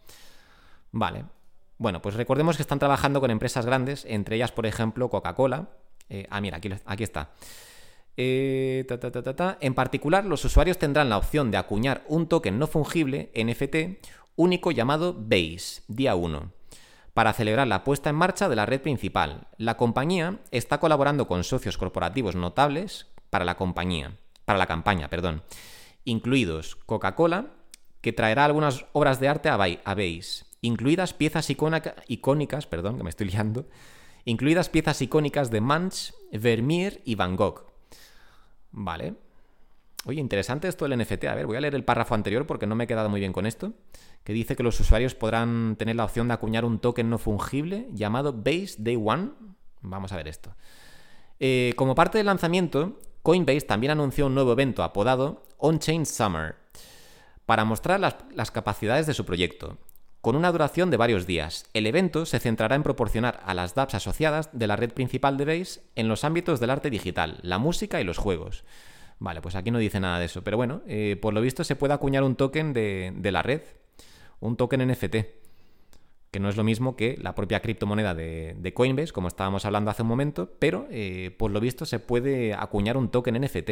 Vale. 0.92 1.26
Bueno, 1.80 2.02
pues 2.02 2.16
recordemos 2.16 2.56
que 2.56 2.62
están 2.62 2.78
trabajando 2.78 3.20
con 3.20 3.32
empresas 3.32 3.66
grandes, 3.66 4.06
entre 4.06 4.36
ellas, 4.36 4.52
por 4.52 4.66
ejemplo, 4.66 5.10
Coca-Cola. 5.10 5.70
Eh, 6.10 6.28
ah, 6.30 6.42
mira, 6.42 6.58
aquí, 6.58 6.70
aquí 6.86 7.04
está. 7.04 7.32
Eh, 8.22 8.86
en 9.62 9.74
particular, 9.74 10.26
los 10.26 10.44
usuarios 10.44 10.78
tendrán 10.78 11.08
la 11.08 11.18
opción 11.18 11.52
de 11.52 11.58
acuñar 11.58 12.04
un 12.10 12.28
token 12.28 12.60
no 12.60 12.68
fungible, 12.68 13.32
NFT, 13.34 14.06
único 14.36 14.72
llamado 14.72 15.16
Base, 15.18 15.84
día 15.88 16.16
1, 16.16 16.52
para 17.14 17.32
celebrar 17.32 17.68
la 17.68 17.86
puesta 17.86 18.10
en 18.10 18.18
marcha 18.18 18.50
de 18.50 18.58
la 18.58 18.66
red 18.66 18.82
principal. 18.82 19.48
La 19.56 19.78
compañía 19.78 20.42
está 20.52 20.82
colaborando 20.82 21.30
con 21.30 21.46
socios 21.46 21.78
corporativos 21.78 22.36
notables 22.36 23.08
para 23.30 23.46
la 23.46 23.56
compañía, 23.56 24.18
para 24.44 24.60
la 24.60 24.68
campaña, 24.68 25.10
perdón, 25.10 25.42
incluidos 26.04 26.76
Coca-Cola, 26.76 27.54
que 28.02 28.12
traerá 28.12 28.44
algunas 28.44 28.86
obras 28.92 29.22
de 29.22 29.30
arte 29.30 29.48
a 29.48 29.56
Base, 29.56 30.44
incluidas 30.60 31.14
piezas 31.14 31.50
icónicas, 31.50 32.68
perdón, 32.68 32.98
que 32.98 33.04
me 33.04 33.12
estoy 33.12 33.30
liando, 33.30 33.70
incluidas 34.26 34.68
piezas 34.68 35.02
icónicas 35.02 35.52
de 35.52 35.62
Munch, 35.62 36.14
Vermeer 36.34 37.02
y 37.06 37.16
Van 37.16 37.38
Gogh, 37.38 37.69
Vale. 38.72 39.16
Oye, 40.06 40.22
interesante 40.22 40.68
esto 40.68 40.88
del 40.88 40.98
NFT. 41.00 41.26
A 41.26 41.36
ver, 41.36 41.46
voy 41.46 41.58
a 41.58 41.62
leer 41.62 41.76
el 41.76 41.84
párrafo 41.84 42.16
anterior 42.16 42.46
porque 42.46 42.68
no 42.68 42.76
me 42.76 42.86
he 42.86 42.88
quedado 42.88 43.10
muy 43.10 43.20
bien 43.20 43.34
con 43.34 43.46
esto. 43.46 43.74
Que 44.24 44.34
dice 44.34 44.56
que 44.56 44.64
los 44.64 44.80
usuarios 44.80 45.16
podrán 45.16 45.76
tener 45.78 45.96
la 45.96 46.06
opción 46.06 46.28
de 46.28 46.34
acuñar 46.34 46.66
un 46.66 46.80
token 46.80 47.10
no 47.10 47.18
fungible 47.18 47.88
llamado 47.92 48.34
Base 48.34 48.76
Day 48.78 48.96
One. 48.96 49.32
Vamos 49.82 50.12
a 50.12 50.18
ver 50.18 50.28
esto. 50.28 50.56
Eh, 51.40 51.74
como 51.76 51.96
parte 51.96 52.18
del 52.18 52.28
lanzamiento, 52.28 53.00
Coinbase 53.24 53.62
también 53.62 53.92
anunció 53.92 54.28
un 54.28 54.36
nuevo 54.36 54.54
evento 54.54 54.84
apodado 54.84 55.44
On-Chain 55.58 56.06
Summer 56.06 56.56
para 57.46 57.66
mostrar 57.66 58.00
las, 58.00 58.16
las 58.34 58.52
capacidades 58.52 59.08
de 59.08 59.14
su 59.14 59.26
proyecto. 59.26 59.78
Con 60.22 60.36
una 60.36 60.52
duración 60.52 60.92
de 60.92 60.98
varios 60.98 61.26
días, 61.26 61.66
el 61.74 61.88
evento 61.88 62.26
se 62.26 62.40
centrará 62.40 62.76
en 62.76 62.84
proporcionar 62.84 63.40
a 63.46 63.54
las 63.54 63.74
dApps 63.74 63.96
asociadas 63.96 64.50
de 64.52 64.68
la 64.68 64.76
red 64.76 64.92
principal 64.92 65.38
de 65.38 65.46
Base 65.46 65.82
en 65.96 66.10
los 66.10 66.26
ámbitos 66.26 66.60
del 66.60 66.72
arte 66.72 66.90
digital, 66.90 67.40
la 67.42 67.58
música 67.58 68.02
y 68.02 68.04
los 68.04 68.18
juegos. 68.18 68.66
Vale, 69.20 69.42
pues 69.42 69.56
aquí 69.56 69.72
no 69.72 69.80
dice 69.80 70.02
nada 70.02 70.20
de 70.20 70.26
eso, 70.26 70.44
pero 70.44 70.58
bueno, 70.58 70.82
eh, 70.88 71.18
por 71.22 71.34
lo 71.34 71.40
visto 71.40 71.64
se 71.64 71.78
puede 71.78 71.94
acuñar 71.94 72.24
un 72.24 72.36
token 72.36 72.74
de, 72.74 73.30
la 73.32 73.42
red, 73.44 73.62
un 74.42 74.58
token 74.58 74.92
NFT, 74.92 75.16
que 76.32 76.40
no 76.42 76.50
es 76.50 76.58
lo 76.58 76.66
mismo 76.66 76.98
que 76.98 77.18
la 77.18 77.34
propia 77.34 77.62
criptomoneda 77.62 78.14
de, 78.14 78.74
Coinbase, 78.76 79.14
como 79.14 79.30
estábamos 79.30 79.64
hablando 79.64 79.90
hace 79.90 80.02
un 80.02 80.10
momento, 80.10 80.52
pero 80.60 80.86
eh, 80.92 81.34
por 81.38 81.52
lo 81.52 81.62
visto 81.62 81.86
se 81.86 82.00
puede 82.00 82.54
acuñar 82.54 82.98
un 82.98 83.10
token 83.10 83.42
NFT. 83.42 83.70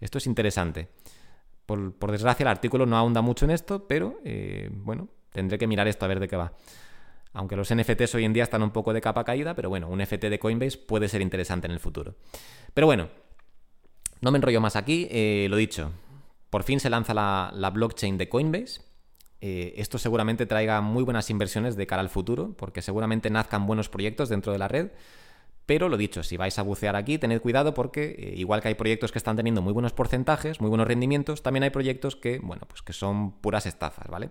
Esto 0.00 0.18
es 0.18 0.26
interesante. 0.28 0.90
Por, 1.66 1.92
desgracia 2.12 2.44
el 2.44 2.48
artículo 2.48 2.86
no 2.86 2.96
ahonda 2.96 3.20
mucho 3.20 3.46
en 3.46 3.50
esto, 3.50 3.88
pero 3.88 4.20
eh, 4.24 4.70
bueno, 4.72 5.08
Tendré 5.32 5.58
que 5.58 5.66
mirar 5.66 5.88
esto 5.88 6.04
a 6.04 6.08
ver 6.08 6.20
de 6.20 6.28
qué 6.28 6.36
va. 6.36 6.52
Aunque 7.32 7.56
los 7.56 7.74
NFTs 7.74 8.14
hoy 8.14 8.24
en 8.24 8.32
día 8.32 8.42
están 8.42 8.62
un 8.62 8.70
poco 8.70 8.92
de 8.92 9.00
capa 9.00 9.24
caída, 9.24 9.54
pero 9.54 9.68
bueno, 9.68 9.88
un 9.88 10.00
NFT 10.00 10.24
de 10.24 10.38
Coinbase 10.38 10.78
puede 10.78 11.08
ser 11.08 11.22
interesante 11.22 11.66
en 11.66 11.72
el 11.72 11.80
futuro. 11.80 12.14
Pero 12.74 12.86
bueno, 12.86 13.08
no 14.20 14.30
me 14.30 14.38
enrollo 14.38 14.60
más 14.60 14.76
aquí, 14.76 15.08
eh, 15.10 15.46
lo 15.48 15.56
dicho. 15.56 15.92
Por 16.50 16.62
fin 16.62 16.78
se 16.78 16.90
lanza 16.90 17.14
la, 17.14 17.70
blockchain 17.70 18.18
de 18.18 18.28
Coinbase. 18.28 18.82
Eh, 19.40 19.74
esto 19.78 19.98
seguramente 19.98 20.46
traiga 20.46 20.80
muy 20.82 21.02
buenas 21.02 21.30
inversiones 21.30 21.74
de 21.74 21.86
cara 21.86 22.02
al 22.02 22.10
futuro, 22.10 22.54
porque 22.56 22.82
seguramente 22.82 23.30
nazcan 23.30 23.66
buenos 23.66 23.88
proyectos 23.88 24.28
dentro 24.28 24.52
de 24.52 24.58
la 24.58 24.68
red. 24.68 24.90
Pero 25.64 25.88
lo 25.88 25.96
dicho, 25.96 26.22
si 26.22 26.36
vais 26.36 26.58
a 26.58 26.62
bucear 26.62 26.96
aquí, 26.96 27.18
tened 27.18 27.40
cuidado 27.40 27.72
porque 27.72 28.14
eh, 28.18 28.34
igual 28.36 28.60
que 28.60 28.68
hay 28.68 28.74
proyectos 28.74 29.10
que 29.10 29.18
están 29.18 29.36
teniendo 29.36 29.62
muy 29.62 29.72
buenos 29.72 29.92
porcentajes, 29.92 30.60
muy 30.60 30.68
buenos 30.68 30.86
rendimientos, 30.86 31.42
también 31.42 31.62
hay 31.62 31.70
proyectos 31.70 32.14
que, 32.14 32.40
bueno, 32.40 32.66
pues 32.68 32.82
que 32.82 32.92
son 32.92 33.40
puras 33.40 33.64
estafas, 33.64 34.08
¿vale? 34.08 34.30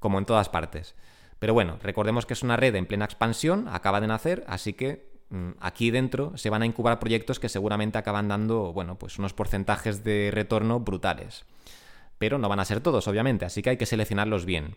Como 0.00 0.18
en 0.18 0.24
todas 0.24 0.48
partes. 0.48 0.96
Pero 1.38 1.54
bueno, 1.54 1.78
recordemos 1.82 2.26
que 2.26 2.34
es 2.34 2.42
una 2.42 2.56
red 2.56 2.74
en 2.74 2.86
plena 2.86 3.04
expansión, 3.04 3.68
acaba 3.68 4.00
de 4.00 4.08
nacer, 4.08 4.44
así 4.46 4.72
que 4.72 5.10
mm, 5.30 5.50
aquí 5.60 5.90
dentro 5.90 6.36
se 6.36 6.50
van 6.50 6.62
a 6.62 6.66
incubar 6.66 6.98
proyectos 6.98 7.38
que 7.38 7.48
seguramente 7.48 7.96
acaban 7.98 8.28
dando, 8.28 8.72
bueno, 8.72 8.98
pues 8.98 9.18
unos 9.18 9.32
porcentajes 9.32 10.02
de 10.02 10.30
retorno 10.32 10.80
brutales. 10.80 11.44
Pero 12.18 12.38
no 12.38 12.48
van 12.48 12.60
a 12.60 12.64
ser 12.64 12.80
todos, 12.80 13.08
obviamente, 13.08 13.44
así 13.44 13.62
que 13.62 13.70
hay 13.70 13.76
que 13.76 13.86
seleccionarlos 13.86 14.44
bien. 14.44 14.76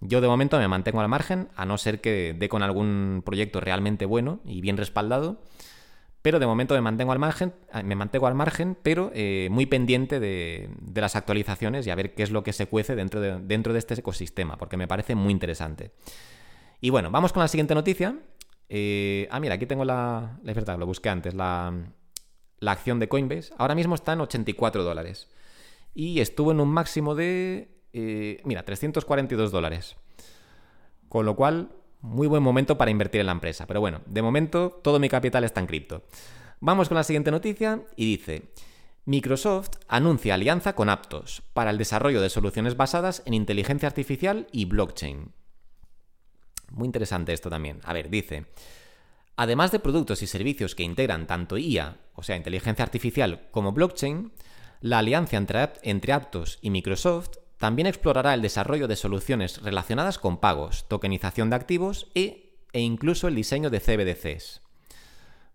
Yo 0.00 0.20
de 0.20 0.28
momento 0.28 0.58
me 0.58 0.68
mantengo 0.68 1.00
al 1.00 1.08
margen, 1.08 1.48
a 1.56 1.64
no 1.64 1.78
ser 1.78 2.00
que 2.00 2.34
dé 2.38 2.48
con 2.48 2.62
algún 2.62 3.22
proyecto 3.24 3.60
realmente 3.60 4.04
bueno 4.04 4.40
y 4.44 4.60
bien 4.60 4.76
respaldado. 4.76 5.40
Pero 6.24 6.38
de 6.38 6.46
momento 6.46 6.72
me 6.72 6.80
mantengo 6.80 7.12
al 7.12 7.18
margen, 7.18 7.52
ah, 7.70 7.82
me 7.82 7.94
mantengo 7.96 8.26
al 8.26 8.34
margen 8.34 8.78
pero 8.82 9.10
eh, 9.12 9.48
muy 9.50 9.66
pendiente 9.66 10.20
de, 10.20 10.70
las 10.94 11.16
actualizaciones 11.16 11.86
y 11.86 11.90
a 11.90 11.94
ver 11.94 12.14
qué 12.14 12.22
es 12.22 12.30
lo 12.30 12.42
que 12.42 12.54
se 12.54 12.66
cuece 12.66 12.96
dentro 12.96 13.20
de, 13.20 13.78
este 13.78 13.92
ecosistema, 13.92 14.56
porque 14.56 14.78
me 14.78 14.88
parece 14.88 15.14
muy 15.14 15.32
interesante. 15.32 15.90
Y 16.80 16.88
bueno, 16.88 17.10
vamos 17.10 17.34
con 17.34 17.42
la 17.42 17.48
siguiente 17.48 17.74
noticia. 17.74 18.16
Eh, 18.70 19.28
ah, 19.30 19.38
mira, 19.38 19.56
aquí 19.56 19.66
tengo 19.66 19.84
la. 19.84 20.38
Es 20.46 20.54
verdad, 20.54 20.78
lo 20.78 20.86
busqué 20.86 21.10
antes. 21.10 21.34
La, 21.34 21.74
la 22.58 22.72
acción 22.72 22.98
de 23.00 23.08
Coinbase. 23.10 23.52
Ahora 23.58 23.74
mismo 23.74 23.94
está 23.94 24.14
en 24.14 24.22
84 24.22 24.82
dólares. 24.82 25.28
Y 25.94 26.20
estuvo 26.20 26.52
en 26.52 26.60
un 26.60 26.70
máximo 26.70 27.14
de. 27.14 27.68
Eh, 27.92 28.40
mira, 28.44 28.64
342 28.64 29.52
dólares. 29.52 29.96
Con 31.10 31.26
lo 31.26 31.36
cual, 31.36 31.68
muy 32.04 32.26
buen 32.26 32.42
momento 32.42 32.76
para 32.76 32.90
invertir 32.90 33.20
en 33.20 33.26
la 33.26 33.32
empresa. 33.32 33.66
Pero 33.66 33.80
bueno, 33.80 34.02
de 34.06 34.22
momento 34.22 34.80
todo 34.82 35.00
mi 35.00 35.08
capital 35.08 35.42
está 35.42 35.60
en 35.60 35.66
cripto. 35.66 36.02
Vamos 36.60 36.88
con 36.88 36.96
la 36.96 37.04
siguiente 37.04 37.30
noticia 37.30 37.82
y 37.96 38.04
dice, 38.04 38.50
Microsoft 39.06 39.70
anuncia 39.88 40.34
alianza 40.34 40.74
con 40.74 40.90
Aptos 40.90 41.42
para 41.54 41.70
el 41.70 41.78
desarrollo 41.78 42.20
de 42.20 42.28
soluciones 42.28 42.76
basadas 42.76 43.22
en 43.24 43.34
inteligencia 43.34 43.88
artificial 43.88 44.46
y 44.52 44.66
blockchain. 44.66 45.32
Muy 46.70 46.86
interesante 46.86 47.32
esto 47.32 47.48
también. 47.48 47.80
A 47.84 47.94
ver, 47.94 48.10
dice, 48.10 48.46
además 49.36 49.72
de 49.72 49.80
productos 49.80 50.22
y 50.22 50.26
servicios 50.26 50.74
que 50.74 50.82
integran 50.82 51.26
tanto 51.26 51.56
IA, 51.56 51.96
o 52.14 52.22
sea, 52.22 52.36
inteligencia 52.36 52.84
artificial, 52.84 53.48
como 53.50 53.72
blockchain, 53.72 54.30
la 54.82 54.98
alianza 54.98 55.38
entre, 55.38 55.70
entre 55.82 56.12
Aptos 56.12 56.58
y 56.60 56.68
Microsoft 56.68 57.38
también 57.58 57.86
explorará 57.86 58.34
el 58.34 58.42
desarrollo 58.42 58.88
de 58.88 58.96
soluciones 58.96 59.62
relacionadas 59.62 60.18
con 60.18 60.38
pagos, 60.38 60.86
tokenización 60.88 61.50
de 61.50 61.56
activos 61.56 62.08
e, 62.14 62.58
incluso 62.72 63.28
el 63.28 63.34
diseño 63.34 63.70
de 63.70 63.80
CBDCs. 63.80 64.62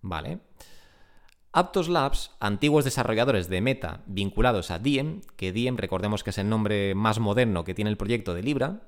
Vale. 0.01 0.39
Aptos 1.51 1.89
Labs, 1.89 2.31
antiguos 2.39 2.85
desarrolladores 2.85 3.49
de 3.49 3.59
Meta 3.59 4.03
vinculados 4.05 4.71
a 4.71 4.79
Diem, 4.79 5.21
que 5.35 5.51
Diem 5.51 5.77
recordemos 5.77 6.23
que 6.23 6.29
es 6.29 6.37
el 6.37 6.47
nombre 6.47 6.93
más 6.93 7.19
moderno 7.19 7.63
que 7.63 7.73
tiene 7.73 7.89
el 7.89 7.97
proyecto 7.97 8.33
de 8.33 8.43
Libra, 8.43 8.83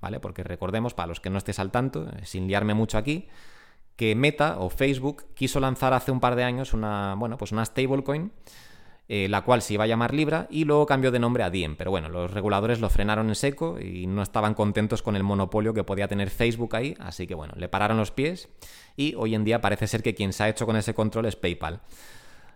¿vale? 0.00 0.20
Porque 0.20 0.44
recordemos, 0.44 0.92
para 0.92 1.06
los 1.06 1.20
que 1.20 1.30
no 1.30 1.38
estéis 1.38 1.58
al 1.58 1.70
tanto, 1.70 2.06
eh, 2.08 2.24
sin 2.24 2.46
liarme 2.46 2.74
mucho 2.74 2.98
aquí, 2.98 3.28
que 3.96 4.14
Meta 4.14 4.58
o 4.58 4.68
Facebook 4.68 5.24
quiso 5.34 5.58
lanzar 5.58 5.94
hace 5.94 6.10
un 6.10 6.20
par 6.20 6.36
de 6.36 6.44
años 6.44 6.74
una, 6.74 7.14
bueno, 7.14 7.38
pues 7.38 7.52
una 7.52 7.64
stablecoin 7.64 8.30
eh, 9.08 9.28
la 9.28 9.42
cual 9.42 9.62
se 9.62 9.74
iba 9.74 9.84
a 9.84 9.86
llamar 9.86 10.14
Libra 10.14 10.46
y 10.50 10.64
luego 10.64 10.86
cambió 10.86 11.10
de 11.10 11.18
nombre 11.18 11.42
a 11.42 11.50
Diem. 11.50 11.76
Pero 11.76 11.90
bueno, 11.90 12.08
los 12.08 12.30
reguladores 12.30 12.80
lo 12.80 12.88
frenaron 12.88 13.28
en 13.28 13.34
seco 13.34 13.78
y 13.80 14.06
no 14.06 14.22
estaban 14.22 14.54
contentos 14.54 15.02
con 15.02 15.16
el 15.16 15.22
monopolio 15.22 15.74
que 15.74 15.84
podía 15.84 16.08
tener 16.08 16.30
Facebook 16.30 16.76
ahí, 16.76 16.96
así 17.00 17.26
que 17.26 17.34
bueno, 17.34 17.54
le 17.56 17.68
pararon 17.68 17.96
los 17.96 18.10
pies 18.10 18.48
y 18.96 19.14
hoy 19.16 19.34
en 19.34 19.44
día 19.44 19.60
parece 19.60 19.86
ser 19.86 20.02
que 20.02 20.14
quien 20.14 20.32
se 20.32 20.44
ha 20.44 20.48
hecho 20.48 20.66
con 20.66 20.76
ese 20.76 20.94
control 20.94 21.26
es 21.26 21.36
PayPal. 21.36 21.80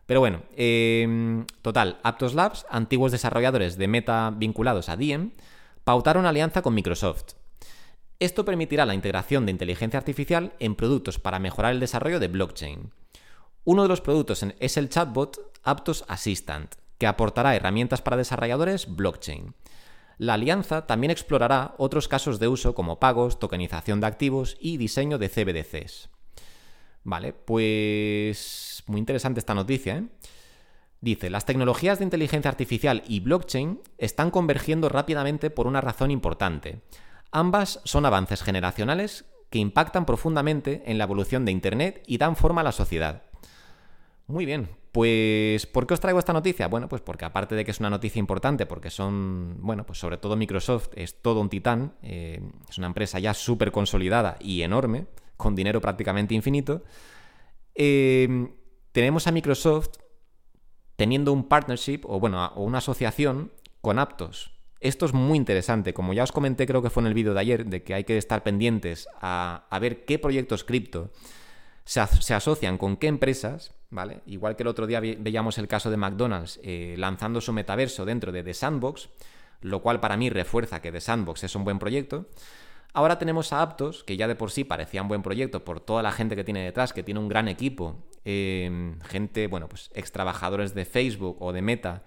Pero 0.07 0.21
bueno, 0.21 0.43
em, 0.57 1.45
total, 1.63 1.99
Aptos 2.05 2.35
Labs, 2.35 2.65
antiguos 2.71 3.11
desarrolladores 3.11 3.77
de 3.77 3.89
Meta 3.89 4.33
vinculados 4.35 4.89
a 4.89 4.97
Diem, 4.97 5.33
pautaron 5.83 6.27
alianza 6.27 6.63
con 6.63 6.75
Microsoft. 6.75 7.35
Esto 8.19 8.45
permitirá 8.45 8.87
la 8.87 8.95
integración 8.95 9.45
de 9.45 9.53
inteligencia 9.53 9.99
artificial 9.99 10.55
en 10.59 10.75
productos 10.75 11.19
para 11.19 11.39
mejorar 11.39 11.73
el 11.73 11.81
desarrollo 11.81 12.19
de 12.21 12.29
blockchain. 12.29 12.93
Uno 13.67 13.83
de 13.83 13.89
los 13.89 14.01
productos 14.01 14.47
es 14.61 14.77
el 14.77 14.89
chatbot 14.89 15.41
Aptos 15.65 16.05
Assistant, 16.07 16.77
que 16.99 17.09
aportará 17.09 17.57
herramientas 17.57 18.01
para 18.01 18.17
desarrolladores 18.17 18.95
blockchain. 18.95 19.57
La 20.19 20.35
alianza 20.35 20.87
también 20.87 21.11
explorará 21.11 21.75
otros 21.77 22.07
casos 22.07 22.39
de 22.39 22.47
uso 22.47 22.77
como 22.77 23.01
pagos, 23.01 23.41
tokenización 23.41 24.01
de 24.01 24.07
activos 24.07 24.57
y 24.61 24.77
diseño 24.77 25.19
de 25.19 25.29
CBDCs. 25.29 26.11
Vale, 27.03 27.33
pues 27.33 28.85
muy 28.87 29.01
interesante 29.01 29.41
esta 29.41 29.55
noticia. 29.55 29.97
¿eh? 29.97 30.05
Dice, 31.01 31.29
las 31.29 31.45
tecnologías 31.45 31.99
de 31.99 32.05
inteligencia 32.05 32.49
artificial 32.49 33.03
y 33.09 33.19
blockchain 33.19 33.81
están 33.99 34.31
convergiendo 34.31 34.89
rápidamente 34.89 35.51
por 35.51 35.67
una 35.67 35.81
razón 35.81 36.13
importante. 36.13 36.83
Ambas 37.33 37.81
son 37.83 38.07
avances 38.07 38.45
generacionales 38.45 39.25
que 39.51 39.59
impactan 39.59 40.07
profundamente 40.07 40.85
en 40.87 40.99
la 40.99 41.05
evolución 41.05 41.45
de 41.45 41.51
Internet 41.51 42.05
y 42.07 42.19
dan 42.19 42.37
forma 42.37 42.61
a 42.61 42.65
la 42.65 42.73
sociedad. 42.73 43.26
Muy 44.29 44.45
bien, 44.45 44.69
pues 44.91 45.67
¿por 45.67 45.87
qué 45.87 45.95
os 45.95 46.01
traigo 46.01 46.19
esta 46.19 46.33
noticia? 46.33 46.67
Bueno, 46.67 46.89
pues 46.89 47.01
porque 47.01 47.25
aparte 47.25 47.55
de 47.55 47.65
que 47.65 47.71
es 47.71 47.79
una 47.79 47.91
noticia 47.91 48.19
importante, 48.19 48.67
porque 48.67 48.91
son, 48.91 49.57
bueno, 49.61 49.87
pues 49.87 49.99
sobre 49.99 50.19
todo 50.19 50.37
Microsoft 50.37 50.89
es 50.97 51.23
todo 51.23 51.41
un 51.41 51.49
titán, 51.49 51.95
eh, 52.03 52.41
es 52.69 52.79
una 52.79 52.89
empresa 52.89 53.19
ya 53.21 53.35
súper 53.35 53.71
consolidada 53.71 54.37
y 54.41 54.63
enorme, 54.63 55.07
con 55.37 55.55
dinero 55.55 55.81
prácticamente 55.81 56.35
infinito, 56.35 56.83
eh, 57.75 58.49
tenemos 58.93 59.27
a 59.27 59.33
Microsoft 59.33 59.91
teniendo 60.97 61.33
un 61.33 61.47
partnership 61.47 62.01
o 62.05 62.19
bueno, 62.19 62.45
o 62.57 62.65
una 62.65 62.79
asociación 62.79 63.53
con 63.81 63.99
Aptos. 63.99 64.57
Esto 64.81 65.07
es 65.07 65.13
muy 65.13 65.37
interesante. 65.37 65.95
Como 65.95 66.13
ya 66.13 66.25
os 66.25 66.33
comenté, 66.33 66.67
creo 66.67 66.83
que 66.83 66.91
fue 66.91 67.03
en 67.03 67.09
el 67.09 67.15
vídeo 67.15 67.35
de 67.35 67.41
ayer, 67.41 67.67
de 67.67 67.83
que 67.83 67.95
hay 67.95 68.05
que 68.05 68.17
estar 68.17 68.43
pendientes 68.43 69.09
a, 69.21 69.67
ver 69.81 70.05
qué 70.05 70.19
proyectos 70.19 70.65
cripto 70.65 71.11
se, 71.87 72.35
asocian 72.35 72.79
con 72.79 72.97
qué 72.97 73.07
empresas, 73.07 73.73
¿vale? 73.91 74.21
Igual 74.27 74.57
que 74.57 74.65
el 74.65 74.67
otro 74.67 74.89
día 74.89 75.01
veíamos 75.01 75.57
el 75.57 75.69
caso 75.69 75.89
de 75.89 75.97
McDonald's 75.97 76.61
eh, 76.65 76.97
lanzando 76.99 77.41
su 77.41 77.53
metaverso 77.53 78.05
dentro 78.05 78.33
de 78.33 78.43
The 78.43 78.55
Sandbox, 78.55 79.09
lo 79.63 79.81
cual 79.81 80.01
para 80.01 80.17
mí 80.17 80.29
refuerza 80.29 80.83
que 80.83 80.91
The 80.91 81.01
Sandbox 81.01 81.45
es 81.45 81.55
un 81.55 81.65
buen 81.65 81.79
proyecto. 81.79 82.27
Ahora 82.93 83.19
tenemos 83.19 83.53
a 83.53 83.63
Aptos, 83.63 84.03
que 84.03 84.17
ya 84.17 84.27
de 84.27 84.35
por 84.35 84.51
sí 84.51 84.65
parecía 84.65 85.03
un 85.03 85.09
buen 85.09 85.23
proyecto 85.23 85.65
por 85.65 85.81
toda 85.81 86.03
la 86.03 86.11
gente 86.11 86.35
que 86.35 86.45
tiene 86.45 86.65
detrás, 86.65 86.93
que 86.93 87.05
tiene 87.05 87.21
un 87.21 87.29
gran 87.29 87.47
equipo, 87.47 88.03
eh, 88.25 88.97
gente, 89.05 89.47
bueno, 89.47 89.69
pues 89.69 89.91
ex 89.95 90.11
trabajadores 90.11 90.75
de 90.75 90.87
Facebook 90.87 91.37
o 91.41 91.53
de 91.53 91.63
Meta, 91.63 92.03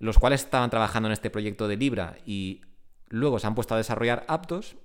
los 0.00 0.18
cuales 0.18 0.42
estaban 0.42 0.70
trabajando 0.70 1.08
en 1.08 1.12
este 1.12 1.30
proyecto 1.30 1.68
de 1.68 1.76
Libra 1.76 2.16
y 2.26 2.62
luego 3.08 3.38
se 3.38 3.46
han 3.46 3.54
puesto 3.54 3.74
a 3.74 3.76
desarrollar 3.76 4.24
Aptos, 4.26 4.76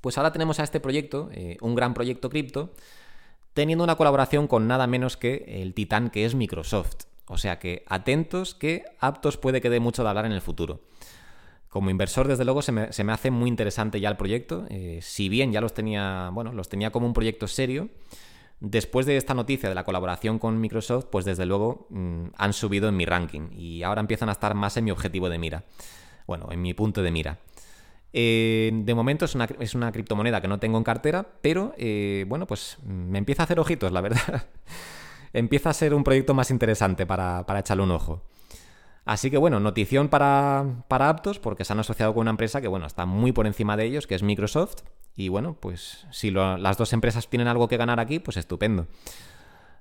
pues 0.00 0.16
ahora 0.18 0.30
tenemos 0.30 0.60
a 0.60 0.62
este 0.62 0.78
proyecto, 0.78 1.30
eh, 1.32 1.56
un 1.60 1.74
gran 1.74 1.94
proyecto 1.94 2.30
cripto, 2.30 2.74
teniendo 3.58 3.82
una 3.82 3.96
colaboración 3.96 4.46
con 4.46 4.68
nada 4.68 4.86
menos 4.86 5.16
que 5.16 5.44
el 5.48 5.74
titán 5.74 6.10
que 6.10 6.24
es 6.24 6.36
Microsoft. 6.36 7.06
O 7.26 7.38
sea 7.38 7.58
que 7.58 7.82
atentos 7.88 8.54
que 8.54 8.84
Aptos 9.00 9.36
puede 9.36 9.60
que 9.60 9.68
dé 9.68 9.80
mucho 9.80 10.04
de 10.04 10.10
hablar 10.10 10.26
en 10.26 10.30
el 10.30 10.40
futuro. 10.40 10.78
Como 11.68 11.90
inversor, 11.90 12.28
desde 12.28 12.44
luego, 12.44 12.62
se 12.62 12.70
me, 12.70 13.12
hace 13.12 13.32
muy 13.32 13.48
interesante 13.48 13.98
ya 13.98 14.10
el 14.10 14.16
proyecto. 14.16 14.64
Eh, 14.70 15.00
si 15.02 15.28
bien 15.28 15.50
ya 15.50 15.60
los 15.60 15.74
tenía, 15.74 16.30
bueno, 16.32 16.52
los 16.52 16.68
tenía 16.68 16.92
como 16.92 17.08
un 17.08 17.12
proyecto 17.12 17.48
serio, 17.48 17.88
Después 18.60 19.06
de 19.06 19.16
esta 19.16 19.34
noticia 19.34 19.68
de 19.68 19.74
la 19.76 19.84
colaboración 19.84 20.40
con 20.40 20.60
Microsoft, 20.60 21.06
pues 21.12 21.24
desde 21.24 21.46
luego 21.46 21.86
mm, 21.90 22.30
han 22.36 22.52
subido 22.52 22.88
en 22.88 22.96
mi 22.96 23.04
ranking 23.04 23.50
y 23.52 23.84
ahora 23.84 24.00
empiezan 24.00 24.28
a 24.28 24.32
estar 24.32 24.54
más 24.54 24.76
en 24.76 24.84
mi 24.84 24.90
objetivo 24.90 25.28
de 25.28 25.38
mira. 25.38 25.64
Bueno, 26.26 26.48
en 26.50 26.60
mi 26.60 26.74
punto 26.74 27.00
de 27.02 27.12
mira. 27.12 27.38
Eh, 28.12 28.70
de 28.72 28.94
momento 28.94 29.26
es 29.26 29.34
una, 29.34 29.92
criptomoneda 29.92 30.40
que 30.40 30.48
no 30.48 30.58
tengo 30.58 30.78
en 30.78 30.84
cartera, 30.84 31.26
pero 31.42 31.74
eh, 31.76 32.24
bueno, 32.28 32.46
pues 32.46 32.78
me 32.84 33.18
empieza 33.18 33.42
a 33.42 33.44
hacer 33.44 33.60
ojitos, 33.60 33.92
la 33.92 34.00
verdad. 34.00 34.46
empieza 35.32 35.70
a 35.70 35.74
ser 35.74 35.94
un 35.94 36.04
proyecto 36.04 36.34
más 36.34 36.50
interesante 36.50 37.06
para, 37.06 37.44
para 37.46 37.60
echarle 37.60 37.82
un 37.82 37.90
ojo. 37.90 38.22
Así 39.08 39.30
que 39.30 39.38
bueno, 39.38 39.58
notición 39.58 40.08
para, 40.08 40.84
para 40.86 41.08
Aptos 41.08 41.38
porque 41.38 41.64
se 41.64 41.72
han 41.72 41.80
asociado 41.80 42.12
con 42.12 42.22
una 42.22 42.30
empresa 42.30 42.60
que 42.60 42.68
bueno, 42.68 42.84
está 42.84 43.06
muy 43.06 43.32
por 43.32 43.46
encima 43.46 43.74
de 43.74 43.86
ellos, 43.86 44.06
que 44.06 44.14
es 44.14 44.22
Microsoft. 44.22 44.82
Y 45.16 45.30
bueno, 45.30 45.56
pues 45.58 46.06
si 46.10 46.30
las 46.30 46.76
dos 46.76 46.92
empresas 46.92 47.26
tienen 47.26 47.48
algo 47.48 47.68
que 47.68 47.78
ganar 47.78 48.00
aquí, 48.00 48.18
pues 48.18 48.36
estupendo. 48.36 48.86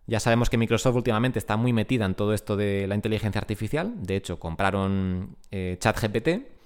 Ya 0.08 0.22
sabemos 0.22 0.50
que 0.50 0.58
Microsoft 0.58 0.96
últimamente 0.96 1.38
está 1.40 1.58
muy 1.58 1.74
metida 1.74 2.06
en 2.06 2.16
todo 2.16 2.34
esto 2.34 2.56
de 2.56 2.88
la 2.88 2.96
inteligencia 2.96 3.40
artificial. 3.40 3.94
De 4.02 4.16
hecho, 4.16 4.40
compraron 4.40 5.36
eh, 5.52 5.76
ChatGPT. 5.78 6.57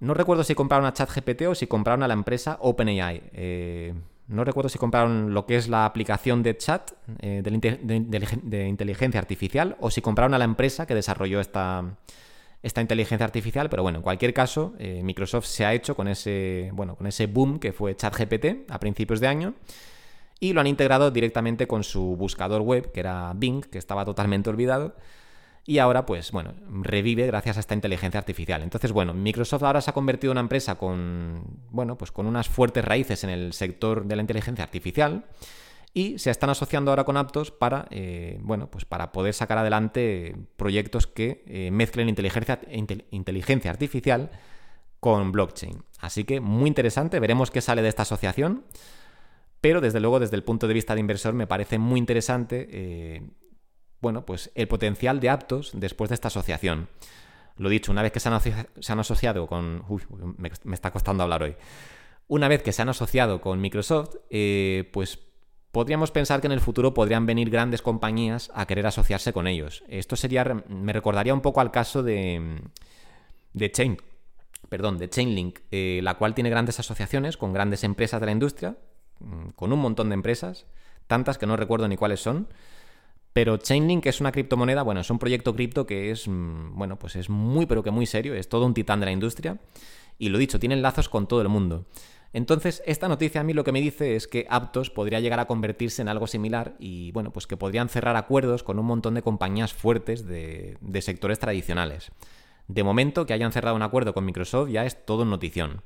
No 0.00 0.14
recuerdo 0.14 0.44
si 0.44 0.54
compraron 0.54 0.86
a 0.86 0.94
ChatGPT 0.94 1.42
o 1.42 1.54
si 1.54 1.66
compraron 1.66 2.02
a 2.02 2.08
la 2.08 2.14
empresa 2.14 2.56
OpenAI. 2.60 3.22
Eh, 3.34 3.94
no 4.28 4.44
recuerdo 4.44 4.70
si 4.70 4.78
compraron 4.78 5.34
lo 5.34 5.44
que 5.44 5.56
es 5.56 5.68
la 5.68 5.84
aplicación 5.84 6.42
de 6.42 6.56
chat 6.56 6.92
eh, 7.20 7.42
de, 7.42 8.68
inteligencia 8.68 9.20
artificial 9.20 9.76
o 9.80 9.90
si 9.90 10.00
compraron 10.00 10.32
a 10.34 10.38
la 10.38 10.44
empresa 10.44 10.86
que 10.86 10.94
desarrolló 10.94 11.40
esta, 11.40 11.84
esta 12.62 12.80
inteligencia 12.80 13.26
artificial, 13.26 13.68
pero 13.68 13.82
bueno, 13.82 13.98
en 13.98 14.02
cualquier 14.02 14.32
caso, 14.32 14.72
eh, 14.78 15.02
Microsoft 15.02 15.46
se 15.46 15.66
ha 15.66 15.74
hecho 15.74 15.94
con 15.94 16.08
ese, 16.08 16.70
bueno, 16.72 16.94
con 16.96 17.06
ese 17.06 17.26
boom 17.26 17.58
que 17.58 17.72
fue 17.72 17.94
ChatGPT 17.94 18.70
a 18.70 18.80
principios 18.80 19.20
de 19.20 19.26
año 19.26 19.54
y 20.38 20.54
lo 20.54 20.62
han 20.62 20.66
integrado 20.66 21.10
directamente 21.10 21.66
con 21.66 21.84
su 21.84 22.16
buscador 22.16 22.62
web, 22.62 22.90
que 22.92 23.00
era 23.00 23.32
Bing, 23.34 23.62
que 23.64 23.78
estaba 23.78 24.06
totalmente 24.06 24.48
olvidado 24.48 24.94
y 25.66 25.78
ahora, 25.78 26.06
pues 26.06 26.32
bueno, 26.32 26.54
revive 26.82 27.26
gracias 27.26 27.56
a 27.56 27.60
esta 27.60 27.74
inteligencia 27.74 28.18
artificial. 28.18 28.62
Entonces, 28.62 28.92
bueno, 28.92 29.14
Microsoft 29.14 29.62
ahora 29.62 29.80
se 29.80 29.90
ha 29.90 29.94
convertido 29.94 30.32
en 30.32 30.36
una 30.36 30.40
empresa 30.42 30.76
con, 30.76 31.42
bueno, 31.70 31.96
pues 31.98 32.12
con 32.12 32.26
unas 32.26 32.48
fuertes 32.48 32.84
raíces 32.84 33.24
en 33.24 33.30
el 33.30 33.52
sector 33.52 34.04
de 34.06 34.16
la 34.16 34.22
inteligencia 34.22 34.64
artificial 34.64 35.26
y 35.92 36.18
se 36.18 36.30
están 36.30 36.50
asociando 36.50 36.90
ahora 36.90 37.04
con 37.04 37.16
Aptos 37.16 37.50
para, 37.50 37.86
eh, 37.90 38.38
bueno, 38.40 38.70
pues 38.70 38.84
para 38.84 39.12
poder 39.12 39.34
sacar 39.34 39.58
adelante 39.58 40.36
proyectos 40.56 41.06
que 41.06 41.44
eh, 41.46 41.70
mezclen 41.70 42.08
inteligencia, 42.08 42.60
inteligencia 43.10 43.70
artificial 43.70 44.30
con 45.00 45.32
blockchain. 45.32 45.82
Así 45.98 46.24
que 46.24 46.40
muy 46.40 46.68
interesante, 46.68 47.20
veremos 47.20 47.50
qué 47.50 47.60
sale 47.60 47.82
de 47.82 47.88
esta 47.88 48.02
asociación. 48.02 48.64
Pero 49.60 49.80
desde 49.80 50.00
luego, 50.00 50.20
desde 50.20 50.36
el 50.36 50.42
punto 50.42 50.66
de 50.68 50.74
vista 50.74 50.94
de 50.94 51.00
inversor, 51.00 51.34
me 51.34 51.46
parece 51.46 51.78
muy 51.78 51.98
interesante 51.98 52.66
eh, 52.70 53.22
bueno, 54.00 54.24
pues 54.24 54.50
el 54.54 54.68
potencial 54.68 55.20
de 55.20 55.30
Aptos 55.30 55.72
después 55.74 56.08
de 56.10 56.14
esta 56.14 56.28
asociación. 56.28 56.88
Lo 57.56 57.68
dicho, 57.68 57.92
una 57.92 58.02
vez 58.02 58.12
que 58.12 58.20
se 58.20 58.28
han, 58.28 58.98
asociado 58.98 59.46
con... 59.46 59.84
Uy, 59.88 60.02
me, 60.38 60.74
está 60.74 60.90
costando 60.90 61.22
hablar 61.22 61.42
hoy. 61.42 61.56
Una 62.26 62.48
vez 62.48 62.62
que 62.62 62.72
se 62.72 62.80
han 62.80 62.88
asociado 62.88 63.40
con 63.40 63.60
Microsoft, 63.60 64.16
eh, 64.30 64.88
pues 64.92 65.18
podríamos 65.72 66.10
pensar 66.10 66.40
que 66.40 66.46
en 66.46 66.52
el 66.52 66.60
futuro 66.60 66.94
podrían 66.94 67.26
venir 67.26 67.50
grandes 67.50 67.82
compañías 67.82 68.50
a 68.54 68.66
querer 68.66 68.86
asociarse 68.86 69.32
con 69.32 69.46
ellos. 69.46 69.84
Esto 69.88 70.16
sería, 70.16 70.44
me 70.68 70.92
recordaría 70.92 71.34
un 71.34 71.42
poco 71.42 71.60
al 71.60 71.70
caso 71.70 72.02
de, 72.02 72.60
de 73.52 73.70
Chain, 73.70 73.98
perdón, 74.68 74.98
de 74.98 75.10
Chainlink, 75.10 75.58
eh, 75.70 76.00
la 76.02 76.14
cual 76.14 76.34
tiene 76.34 76.50
grandes 76.50 76.78
asociaciones 76.78 77.36
con 77.36 77.52
grandes 77.52 77.84
empresas 77.84 78.20
de 78.20 78.26
la 78.26 78.32
industria, 78.32 78.76
mm, 79.18 79.50
con 79.50 79.72
un 79.72 79.80
montón 79.80 80.08
de 80.08 80.14
empresas, 80.14 80.66
tantas 81.06 81.38
que 81.38 81.46
no 81.46 81.56
recuerdo 81.56 81.88
ni 81.88 81.96
cuáles 81.96 82.20
son, 82.20 82.48
pero 83.32 83.56
Chainlink 83.56 84.06
es 84.06 84.20
una 84.20 84.32
criptomoneda, 84.32 84.82
bueno, 84.82 85.00
es 85.00 85.10
un 85.10 85.18
proyecto 85.18 85.54
cripto 85.54 85.86
que 85.86 86.10
es, 86.10 86.26
mm, 86.26 86.76
bueno, 86.76 86.98
pues 86.98 87.16
es 87.16 87.30
muy 87.30 87.66
pero 87.66 87.82
que 87.82 87.90
muy 87.90 88.06
serio, 88.06 88.34
es 88.34 88.48
todo 88.48 88.66
un 88.66 88.74
titán 88.74 89.00
de 89.00 89.06
la 89.06 89.12
industria 89.12 89.58
y 90.18 90.28
lo 90.28 90.38
dicho, 90.38 90.58
tienen 90.58 90.82
lazos 90.82 91.08
con 91.08 91.26
todo 91.26 91.40
el 91.40 91.48
mundo. 91.48 91.86
Entonces, 92.32 92.82
esta 92.86 93.08
noticia 93.08 93.40
a 93.40 93.44
mí 93.44 93.54
lo 93.54 93.64
que 93.64 93.72
me 93.72 93.80
dice 93.80 94.14
es 94.14 94.28
que 94.28 94.46
Aptos 94.48 94.90
podría 94.90 95.18
llegar 95.18 95.40
a 95.40 95.46
convertirse 95.46 96.00
en 96.00 96.08
algo 96.08 96.28
similar 96.28 96.76
y, 96.78 97.10
bueno, 97.10 97.32
pues 97.32 97.46
que 97.48 97.56
podrían 97.56 97.88
cerrar 97.88 98.14
acuerdos 98.14 98.62
con 98.62 98.78
un 98.78 98.86
montón 98.86 99.14
de 99.14 99.22
compañías 99.22 99.72
fuertes 99.72 100.26
de, 100.26 100.78
de 100.80 101.02
sectores 101.02 101.40
tradicionales. 101.40 102.12
De 102.68 102.84
momento, 102.84 103.26
que 103.26 103.32
hayan 103.32 103.50
cerrado 103.50 103.74
un 103.74 103.82
acuerdo 103.82 104.14
con 104.14 104.24
Microsoft 104.24 104.70
ya 104.70 104.86
es 104.86 105.04
todo 105.04 105.24
notición. 105.24 105.82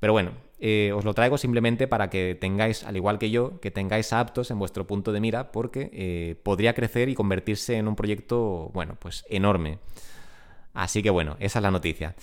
Pero 0.00 0.12
bueno, 0.12 0.32
eh, 0.60 0.92
os 0.94 1.04
lo 1.04 1.14
traigo 1.14 1.38
simplemente 1.38 1.86
para 1.86 2.10
que 2.10 2.36
tengáis, 2.40 2.84
al 2.84 2.96
igual 2.96 3.18
que 3.18 3.30
yo, 3.30 3.60
que 3.60 3.70
tengáis 3.70 4.12
aptos 4.12 4.50
en 4.50 4.58
vuestro 4.58 4.86
punto 4.86 5.12
de 5.12 5.20
mira, 5.20 5.52
porque 5.52 5.90
eh, 5.92 6.36
podría 6.42 6.74
crecer 6.74 7.08
y 7.08 7.14
convertirse 7.14 7.76
en 7.76 7.88
un 7.88 7.96
proyecto, 7.96 8.70
bueno, 8.72 8.96
pues 8.98 9.24
enorme. 9.28 9.78
Así 10.74 11.02
que 11.02 11.10
bueno, 11.10 11.36
esa 11.40 11.58
es 11.58 11.62
la 11.62 11.70
noticia. 11.70 12.14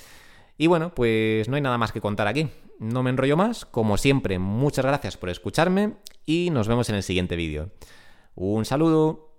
Y 0.58 0.68
bueno, 0.68 0.96
pues 0.96 1.50
no 1.50 1.56
hay 1.56 1.62
nada 1.62 1.78
más 1.78 1.92
que 1.92 2.02
contar 2.02 2.28
aquí. 2.28 2.50
No 2.80 3.04
me 3.04 3.10
enrollo 3.10 3.38
más. 3.38 3.66
Como 3.66 3.98
siempre, 3.98 4.40
muchas 4.40 4.86
gracias 4.86 5.18
por 5.18 5.30
escucharme 5.30 5.96
y 6.26 6.50
nos 6.52 6.68
vemos 6.68 6.90
en 6.90 6.96
el 6.96 7.04
siguiente 7.04 7.36
vídeo. 7.36 7.72
Un 8.36 8.66
saludo. 8.66 9.35